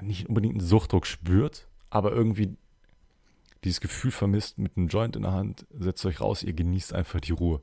nicht 0.00 0.28
unbedingt 0.28 0.54
einen 0.54 0.66
Suchtdruck 0.66 1.06
spürt, 1.06 1.68
aber 1.88 2.12
irgendwie 2.12 2.56
dieses 3.64 3.80
Gefühl 3.80 4.10
vermisst 4.10 4.58
mit 4.58 4.76
einem 4.76 4.88
Joint 4.88 5.16
in 5.16 5.22
der 5.22 5.32
Hand, 5.32 5.66
setzt 5.78 6.04
euch 6.04 6.20
raus, 6.20 6.42
ihr 6.42 6.52
genießt 6.52 6.92
einfach 6.92 7.20
die 7.20 7.32
Ruhe. 7.32 7.62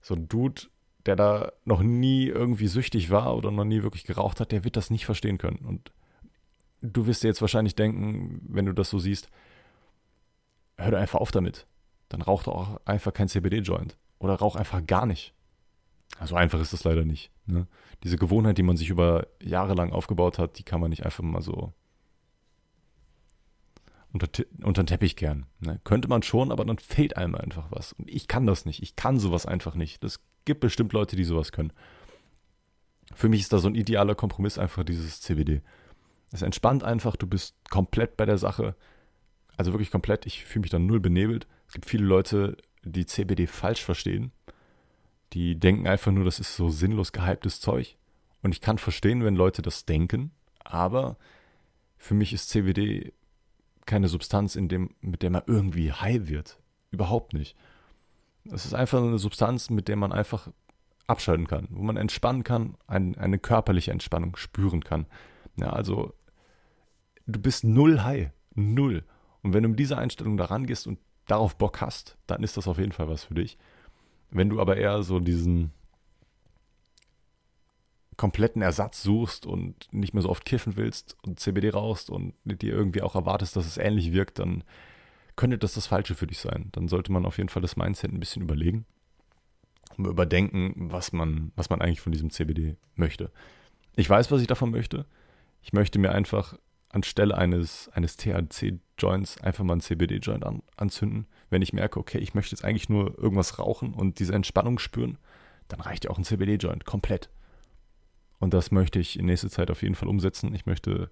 So 0.00 0.14
ein 0.14 0.28
Dude, 0.28 0.62
der 1.06 1.16
da 1.16 1.52
noch 1.64 1.82
nie 1.82 2.26
irgendwie 2.26 2.68
süchtig 2.68 3.10
war 3.10 3.36
oder 3.36 3.50
noch 3.50 3.64
nie 3.64 3.82
wirklich 3.82 4.04
geraucht 4.04 4.40
hat, 4.40 4.52
der 4.52 4.64
wird 4.64 4.76
das 4.76 4.90
nicht 4.90 5.06
verstehen 5.06 5.38
können. 5.38 5.64
Und 5.64 5.92
du 6.82 7.06
wirst 7.06 7.22
dir 7.22 7.28
jetzt 7.28 7.40
wahrscheinlich 7.40 7.74
denken, 7.74 8.40
wenn 8.48 8.66
du 8.66 8.72
das 8.72 8.90
so 8.90 8.98
siehst, 8.98 9.28
hör 10.76 10.90
doch 10.90 10.98
einfach 10.98 11.20
auf 11.20 11.30
damit. 11.30 11.66
Dann 12.08 12.22
rauch 12.22 12.44
doch 12.44 12.54
auch 12.54 12.80
einfach 12.84 13.12
kein 13.12 13.28
CBD-Joint. 13.28 13.96
Oder 14.18 14.34
rauch 14.34 14.56
einfach 14.56 14.84
gar 14.86 15.06
nicht. 15.06 15.34
Also 16.18 16.36
einfach 16.36 16.60
ist 16.60 16.72
das 16.72 16.84
leider 16.84 17.04
nicht. 17.04 17.30
Ne? 17.46 17.66
Diese 18.04 18.16
Gewohnheit, 18.16 18.58
die 18.58 18.62
man 18.62 18.76
sich 18.76 18.88
über 18.88 19.26
Jahre 19.42 19.74
lang 19.74 19.92
aufgebaut 19.92 20.38
hat, 20.38 20.58
die 20.58 20.62
kann 20.62 20.80
man 20.80 20.90
nicht 20.90 21.04
einfach 21.04 21.22
mal 21.22 21.42
so 21.42 21.72
unter, 24.22 24.44
unter 24.62 24.82
den 24.82 24.86
Teppich 24.86 25.16
kehren. 25.16 25.46
Ne? 25.60 25.80
Könnte 25.84 26.08
man 26.08 26.22
schon, 26.22 26.52
aber 26.52 26.64
dann 26.64 26.78
fehlt 26.78 27.16
einem 27.16 27.34
einfach 27.34 27.66
was. 27.70 27.92
Und 27.92 28.10
ich 28.10 28.28
kann 28.28 28.46
das 28.46 28.64
nicht. 28.64 28.82
Ich 28.82 28.96
kann 28.96 29.18
sowas 29.18 29.46
einfach 29.46 29.74
nicht. 29.74 30.02
Das 30.02 30.20
gibt 30.44 30.60
bestimmt 30.60 30.92
Leute, 30.92 31.16
die 31.16 31.24
sowas 31.24 31.52
können. 31.52 31.72
Für 33.14 33.28
mich 33.28 33.40
ist 33.40 33.52
da 33.52 33.58
so 33.58 33.68
ein 33.68 33.74
idealer 33.74 34.14
Kompromiss 34.14 34.58
einfach 34.58 34.84
dieses 34.84 35.20
CBD. 35.20 35.62
Es 36.32 36.42
entspannt 36.42 36.82
einfach, 36.82 37.16
du 37.16 37.26
bist 37.26 37.54
komplett 37.70 38.16
bei 38.16 38.26
der 38.26 38.38
Sache. 38.38 38.74
Also 39.56 39.72
wirklich 39.72 39.90
komplett. 39.90 40.26
Ich 40.26 40.44
fühle 40.44 40.62
mich 40.62 40.70
dann 40.70 40.86
null 40.86 41.00
benebelt. 41.00 41.46
Es 41.68 41.74
gibt 41.74 41.86
viele 41.86 42.04
Leute, 42.04 42.56
die 42.84 43.06
CBD 43.06 43.46
falsch 43.46 43.84
verstehen. 43.84 44.32
Die 45.32 45.58
denken 45.58 45.86
einfach 45.86 46.12
nur, 46.12 46.24
das 46.24 46.40
ist 46.40 46.56
so 46.56 46.68
sinnlos 46.68 47.12
gehyptes 47.12 47.60
Zeug. 47.60 47.96
Und 48.42 48.52
ich 48.52 48.60
kann 48.60 48.78
verstehen, 48.78 49.24
wenn 49.24 49.34
Leute 49.34 49.62
das 49.62 49.84
denken. 49.84 50.30
Aber 50.64 51.16
für 51.98 52.14
mich 52.14 52.32
ist 52.32 52.48
CBD 52.50 53.12
keine 53.86 54.08
Substanz, 54.08 54.56
in 54.56 54.68
dem, 54.68 54.90
mit 55.00 55.22
der 55.22 55.30
man 55.30 55.42
irgendwie 55.46 55.92
high 55.92 56.28
wird. 56.28 56.60
Überhaupt 56.90 57.32
nicht. 57.32 57.56
Es 58.52 58.64
ist 58.66 58.74
einfach 58.74 59.02
eine 59.02 59.18
Substanz, 59.18 59.70
mit 59.70 59.88
der 59.88 59.96
man 59.96 60.12
einfach 60.12 60.48
abschalten 61.06 61.46
kann, 61.46 61.68
wo 61.70 61.82
man 61.82 61.96
entspannen 61.96 62.44
kann, 62.44 62.76
ein, 62.86 63.16
eine 63.16 63.38
körperliche 63.38 63.92
Entspannung 63.92 64.36
spüren 64.36 64.82
kann. 64.82 65.06
Ja, 65.56 65.70
also 65.70 66.14
du 67.26 67.40
bist 67.40 67.64
null 67.64 68.02
high, 68.02 68.30
null. 68.54 69.04
Und 69.42 69.54
wenn 69.54 69.62
du 69.62 69.68
mit 69.70 69.78
dieser 69.78 69.98
Einstellung 69.98 70.36
da 70.36 70.46
rangehst 70.46 70.86
und 70.86 70.98
darauf 71.26 71.56
Bock 71.56 71.80
hast, 71.80 72.16
dann 72.26 72.42
ist 72.42 72.56
das 72.56 72.68
auf 72.68 72.78
jeden 72.78 72.92
Fall 72.92 73.08
was 73.08 73.24
für 73.24 73.34
dich. 73.34 73.58
Wenn 74.30 74.48
du 74.48 74.60
aber 74.60 74.76
eher 74.76 75.02
so 75.02 75.20
diesen 75.20 75.72
kompletten 78.16 78.62
Ersatz 78.62 79.02
suchst 79.02 79.46
und 79.46 79.92
nicht 79.92 80.14
mehr 80.14 80.22
so 80.22 80.30
oft 80.30 80.44
kiffen 80.44 80.76
willst 80.76 81.16
und 81.22 81.38
CBD 81.38 81.70
rauchst 81.70 82.10
und 82.10 82.34
dir 82.44 82.72
irgendwie 82.72 83.02
auch 83.02 83.14
erwartest, 83.14 83.56
dass 83.56 83.66
es 83.66 83.76
ähnlich 83.76 84.12
wirkt, 84.12 84.38
dann 84.38 84.64
könnte 85.36 85.58
das 85.58 85.74
das 85.74 85.86
Falsche 85.86 86.14
für 86.14 86.26
dich 86.26 86.38
sein. 86.38 86.70
Dann 86.72 86.88
sollte 86.88 87.12
man 87.12 87.26
auf 87.26 87.36
jeden 87.36 87.50
Fall 87.50 87.62
das 87.62 87.76
Mindset 87.76 88.12
ein 88.12 88.20
bisschen 88.20 88.42
überlegen 88.42 88.86
und 89.98 90.06
überdenken, 90.06 90.74
was 90.90 91.12
man, 91.12 91.52
was 91.56 91.68
man 91.68 91.82
eigentlich 91.82 92.00
von 92.00 92.12
diesem 92.12 92.30
CBD 92.30 92.76
möchte. 92.94 93.30
Ich 93.96 94.08
weiß, 94.08 94.30
was 94.30 94.40
ich 94.40 94.46
davon 94.46 94.70
möchte. 94.70 95.04
Ich 95.62 95.72
möchte 95.72 95.98
mir 95.98 96.12
einfach 96.12 96.56
anstelle 96.90 97.36
eines, 97.36 97.90
eines 97.90 98.16
THC-Joints 98.16 99.42
einfach 99.42 99.64
mal 99.64 99.74
einen 99.74 99.80
CBD-Joint 99.82 100.44
an, 100.44 100.62
anzünden. 100.76 101.26
Wenn 101.50 101.62
ich 101.62 101.72
merke, 101.72 102.00
okay, 102.00 102.18
ich 102.18 102.34
möchte 102.34 102.54
jetzt 102.54 102.64
eigentlich 102.64 102.88
nur 102.88 103.18
irgendwas 103.18 103.58
rauchen 103.58 103.92
und 103.92 104.18
diese 104.18 104.34
Entspannung 104.34 104.78
spüren, 104.78 105.18
dann 105.68 105.80
reicht 105.80 106.04
ja 106.04 106.10
auch 106.10 106.18
ein 106.18 106.24
CBD-Joint 106.24 106.86
komplett. 106.86 107.28
Und 108.38 108.54
das 108.54 108.70
möchte 108.70 108.98
ich 108.98 109.18
in 109.18 109.26
nächster 109.26 109.50
Zeit 109.50 109.70
auf 109.70 109.82
jeden 109.82 109.94
Fall 109.94 110.08
umsetzen. 110.08 110.54
Ich 110.54 110.66
möchte 110.66 111.10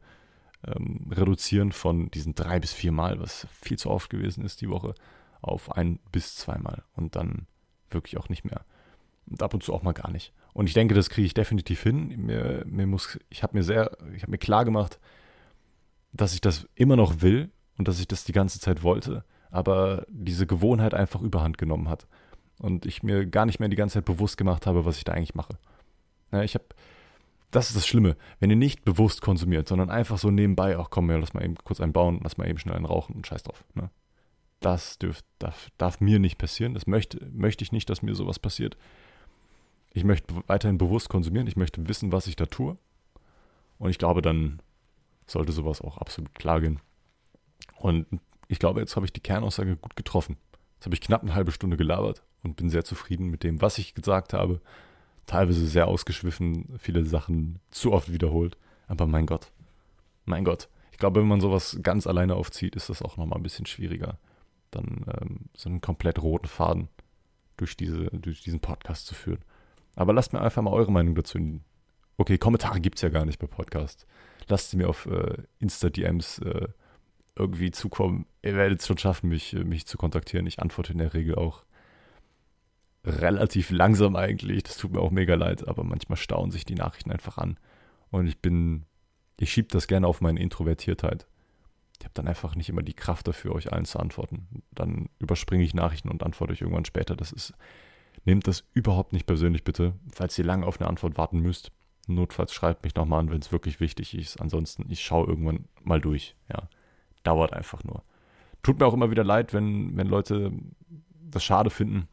ähm, 0.67 1.11
reduzieren 1.11 1.73
von 1.73 2.11
diesen 2.11 2.35
drei 2.35 2.61
bis 2.61 2.73
vier 2.73 2.93
Mal, 2.93 3.21
was 3.21 3.47
viel 3.51 3.79
zu 3.79 3.91
oft 3.91 4.11
gewesen 4.11 4.45
ist 4.45 4.61
die 4.61 4.69
Woche, 4.69 4.95
auf 5.41 5.73
ein 5.73 5.99
bis 6.13 6.37
zweimal 6.37 6.83
und 6.97 7.17
dann 7.17 7.47
wirklich 7.91 8.17
auch 8.19 8.29
nicht 8.29 8.45
mehr. 8.45 8.65
Und 9.27 9.43
ab 9.43 9.55
und 9.55 9.63
zu 9.63 9.73
auch 9.73 9.83
mal 9.83 9.93
gar 9.93 10.11
nicht. 10.11 10.33
Und 10.53 10.67
ich 10.67 10.75
denke, 10.75 10.95
das 10.95 11.09
kriege 11.09 11.27
ich 11.27 11.35
definitiv 11.35 11.83
hin. 11.83 12.09
Mir, 12.17 12.65
mir 12.67 12.87
muss, 12.87 13.19
ich 13.31 13.43
habe 13.43 13.57
mir 13.57 13.63
sehr, 13.63 13.97
ich 14.15 14.23
habe 14.23 14.31
mir 14.31 14.39
klar 14.39 14.65
gemacht, 14.65 15.01
dass 16.13 16.35
ich 16.35 16.41
das 16.41 16.69
immer 16.75 16.97
noch 16.97 17.23
will 17.23 17.51
und 17.77 17.89
dass 17.89 18.01
ich 18.01 18.07
das 18.07 18.25
die 18.25 18.33
ganze 18.33 18.61
Zeit 18.61 18.83
wollte, 18.83 19.25
aber 19.51 20.07
diese 20.09 20.47
Gewohnheit 20.47 20.95
einfach 20.95 21.21
überhand 21.23 21.59
genommen 21.59 21.89
hat. 21.89 22.07
Und 22.59 22.87
ich 22.87 23.03
mir 23.03 23.27
gar 23.27 23.47
nicht 23.47 23.59
mehr 23.59 23.69
die 23.69 23.77
ganze 23.77 23.95
Zeit 23.95 24.05
bewusst 24.05 24.37
gemacht 24.37 24.67
habe, 24.67 24.85
was 24.85 24.97
ich 24.97 25.05
da 25.05 25.13
eigentlich 25.13 25.35
mache. 25.35 25.59
Ja, 26.31 26.43
ich 26.43 26.55
habe 26.55 26.67
das 27.55 27.69
ist 27.69 27.77
das 27.77 27.87
Schlimme, 27.87 28.17
wenn 28.41 28.51
ihr 28.51 28.57
nicht 28.57 28.85
bewusst 28.85 29.23
konsumiert, 29.23 29.69
sondern 29.69 29.89
einfach 29.89 30.19
so 30.19 30.31
nebenbei, 30.31 30.77
ach 30.77 30.91
komm, 30.91 31.11
ja, 31.11 31.17
lass 31.17 31.35
mal 31.35 31.45
eben 31.45 31.55
kurz 31.63 31.81
einen 31.81 31.93
bauen, 31.93 32.21
lass 32.23 32.37
mal 32.37 32.49
eben 32.49 32.59
schnell 32.59 32.75
einen 32.75 32.85
rauchen 32.85 33.15
und 33.15 33.27
scheiß 33.27 33.45
drauf. 33.45 33.65
Ne? 33.75 33.91
Das 34.59 34.99
dürf, 34.99 35.21
darf, 35.39 35.71
darf 35.79 36.01
mir 36.01 36.19
nicht 36.19 36.37
passieren. 36.37 36.75
Das 36.75 36.87
möchte, 36.87 37.25
möchte 37.33 37.63
ich 37.63 37.71
nicht, 37.71 37.89
dass 37.91 38.03
mir 38.03 38.15
sowas 38.15 38.41
passiert. 38.41 38.77
Ich 39.93 40.03
möchte 40.03 40.35
weiterhin 40.49 40.79
bewusst 40.79 41.09
konsumieren. 41.09 41.47
Ich 41.47 41.57
möchte 41.57 41.87
wissen, 41.89 42.11
was 42.11 42.27
ich 42.27 42.35
da 42.35 42.47
tue. 42.47 42.77
Und 43.79 43.91
ich 43.91 43.99
glaube, 43.99 44.21
dann 44.21 44.61
sollte 45.27 45.53
sowas 45.53 45.81
auch 45.81 45.99
absolut 45.99 46.35
klar 46.35 46.61
gehen. 46.61 46.81
Und 47.77 48.07
ich 48.49 48.59
glaube, 48.59 48.81
jetzt 48.81 48.97
habe 48.97 49.07
ich 49.07 49.13
die 49.13 49.21
Kernaussage 49.21 49.77
gut 49.77 49.95
getroffen. 49.95 50.39
Jetzt 50.77 50.87
habe 50.87 50.95
ich 50.95 51.01
knapp 51.01 51.23
eine 51.23 51.35
halbe 51.35 51.53
Stunde 51.53 51.77
gelabert 51.77 52.25
und 52.43 52.57
bin 52.57 52.69
sehr 52.69 52.85
zufrieden 52.85 53.29
mit 53.29 53.45
dem, 53.45 53.63
was 53.63 53.79
ich 53.79 53.95
gesagt 53.95 54.33
habe 54.33 54.61
teilweise 55.27 55.67
sehr 55.67 55.89
ausgeschwiffen, 55.89 56.77
viele 56.79 57.05
Sachen 57.05 57.59
zu 57.71 57.93
oft 57.93 58.13
wiederholt. 58.13 58.57
Aber 58.87 59.07
mein 59.07 59.27
Gott, 59.27 59.53
mein 60.25 60.45
Gott. 60.45 60.69
Ich 60.93 60.99
glaube, 60.99 61.21
wenn 61.21 61.29
man 61.29 61.41
sowas 61.41 61.79
ganz 61.83 62.07
alleine 62.07 62.37
aufzieht, 62.37 62.77
ist 62.77 62.89
das 62.89 63.03
auch 63.03 63.17
nochmal 63.17 63.39
ein 63.39 63.43
bisschen 63.43 63.67
schwieriger, 63.67 64.19
dann 64.71 65.05
ähm, 65.21 65.41
so 65.57 65.69
einen 65.69 65.81
komplett 65.81 66.23
roten 66.23 66.47
Faden 66.47 66.89
durch, 67.57 67.77
diese, 67.77 68.07
durch 68.07 68.43
diesen 68.43 68.61
Podcast 68.61 69.07
zu 69.07 69.15
führen. 69.15 69.41
Aber 69.97 70.13
lasst 70.13 70.33
mir 70.33 70.41
einfach 70.41 70.63
mal 70.63 70.73
eure 70.73 70.93
Meinung 70.93 71.15
dazu. 71.15 71.39
Okay, 72.17 72.39
Kommentare 72.39 72.81
gibt 72.81 72.97
es 72.97 73.03
ja 73.03 73.09
gar 73.09 73.25
nicht 73.25 73.39
bei 73.39 73.47
Podcast. 73.47 74.07
Lasst 74.49 74.71
sie 74.71 74.77
mir 74.77 74.89
auf 74.89 75.07
äh, 75.07 75.37
Insta-DMs 75.59 76.39
äh, 76.41 76.69
irgendwie 77.37 77.71
zukommen. 77.71 78.27
Ihr 78.43 78.55
werdet 78.55 78.81
es 78.81 78.87
schon 78.87 78.99
schaffen, 78.99 79.29
mich, 79.29 79.53
mich 79.53 79.87
zu 79.87 79.99
kontaktieren. 79.99 80.47
Ich 80.47 80.61
antworte 80.61 80.93
in 80.93 80.99
der 80.99 81.15
Regel 81.15 81.35
auch 81.37 81.65
relativ 83.05 83.71
langsam 83.71 84.17
eigentlich. 84.17 84.63
Das 84.63 84.77
tut 84.77 84.93
mir 84.93 85.01
auch 85.01 85.11
mega 85.11 85.35
leid, 85.35 85.67
aber 85.69 85.85
manchmal 85.85 86.17
stauen 86.17 86.51
sich 86.51 86.65
die 86.65 86.75
Nachrichten 86.75 87.11
einfach 87.11 87.39
an. 87.39 87.59
Und 88.11 88.27
ich 88.27 88.39
bin, 88.41 88.87
ich 89.39 89.53
schiebe 89.53 89.69
das 89.69 89.87
gerne 89.87 90.07
auf 90.07 90.21
meine 90.21 90.41
Introvertiertheit. 90.41 91.27
Ich 91.99 92.05
habe 92.05 92.15
dann 92.15 92.29
einfach 92.29 92.57
nicht 92.57 92.69
immer 92.69 92.83
die 92.83 92.95
Kraft 92.95 93.29
dafür, 93.29 93.55
euch 93.55 93.73
allen 93.73 93.85
zu 93.85 93.99
antworten. 93.99 94.63
Dann 94.73 95.09
überspringe 95.19 95.65
ich 95.65 95.75
Nachrichten 95.75 96.09
und 96.09 96.23
antworte 96.23 96.53
euch 96.53 96.61
irgendwann 96.61 96.85
später. 96.85 97.17
Das 97.17 97.33
ist, 97.33 97.55
nehmt 98.25 98.47
das 98.47 98.65
überhaupt 98.73 99.13
nicht 99.13 99.27
persönlich 99.27 99.65
bitte, 99.65 99.95
falls 100.13 100.39
ihr 100.39 100.45
lange 100.45 100.67
auf 100.67 100.81
eine 100.81 100.89
Antwort 100.89 101.17
warten 101.17 101.41
müsst. 101.41 101.71
Notfalls 102.07 102.53
schreibt 102.53 102.85
mich 102.85 102.95
nochmal 102.95 103.21
an, 103.21 103.31
wenn 103.31 103.41
es 103.41 103.53
wirklich 103.53 103.81
wichtig 103.81 104.15
ist. 104.17 104.41
Ansonsten, 104.41 104.87
ich 104.91 105.03
schaue 105.03 105.27
irgendwann 105.27 105.67
mal 105.83 106.01
durch. 106.01 106.37
Ja, 106.53 106.69
dauert 107.23 107.53
einfach 107.53 107.85
nur. 107.85 108.03
Tut 108.63 108.79
mir 108.79 108.87
auch 108.87 108.95
immer 108.95 109.11
wieder 109.11 109.25
leid, 109.25 109.53
wenn, 109.53 109.97
wenn 109.97 110.07
Leute 110.07 110.53
das 111.23 111.45
schade 111.45 111.71
finden, 111.71 112.09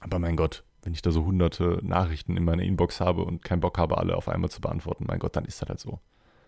aber 0.00 0.18
mein 0.18 0.36
Gott, 0.36 0.64
wenn 0.82 0.92
ich 0.92 1.02
da 1.02 1.10
so 1.10 1.24
hunderte 1.24 1.80
Nachrichten 1.82 2.36
in 2.36 2.44
meiner 2.44 2.62
Inbox 2.62 3.00
habe 3.00 3.24
und 3.24 3.44
keinen 3.44 3.60
Bock 3.60 3.78
habe, 3.78 3.98
alle 3.98 4.16
auf 4.16 4.28
einmal 4.28 4.50
zu 4.50 4.60
beantworten, 4.60 5.04
mein 5.06 5.18
Gott, 5.18 5.36
dann 5.36 5.44
ist 5.44 5.60
das 5.60 5.68
halt 5.68 5.80
so. 5.80 6.00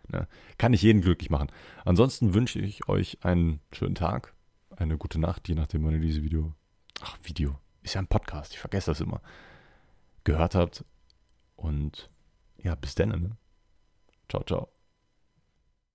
Ne? 0.09 0.27
Kann 0.59 0.73
ich 0.73 0.83
jeden 0.83 1.03
glücklich 1.03 1.31
machen. 1.31 1.49
Ansonsten 1.85 2.35
wünsche 2.35 2.59
ich 2.59 2.89
euch 2.89 3.19
einen 3.23 3.61
schönen 3.73 3.95
Tag, 3.95 4.35
eine 4.77 4.99
gute 4.99 5.21
Nacht, 5.21 5.49
je 5.49 5.55
nachdem, 5.55 5.85
wann 5.85 5.95
ihr 5.95 6.01
dieses 6.01 6.23
Video, 6.23 6.55
ach, 7.01 7.19
Video, 7.23 7.59
ist 7.83 7.95
ja 7.95 8.01
ein 8.01 8.07
Podcast, 8.07 8.53
ich 8.53 8.59
vergesse 8.59 8.91
das 8.91 9.01
immer, 9.01 9.21
gehört 10.25 10.55
habt. 10.55 10.85
Und 11.57 12.11
ja, 12.59 12.75
bis 12.75 12.95
dann. 12.95 13.11
Ne? 13.11 13.37
Ciao, 14.29 14.43
ciao. 14.45 14.80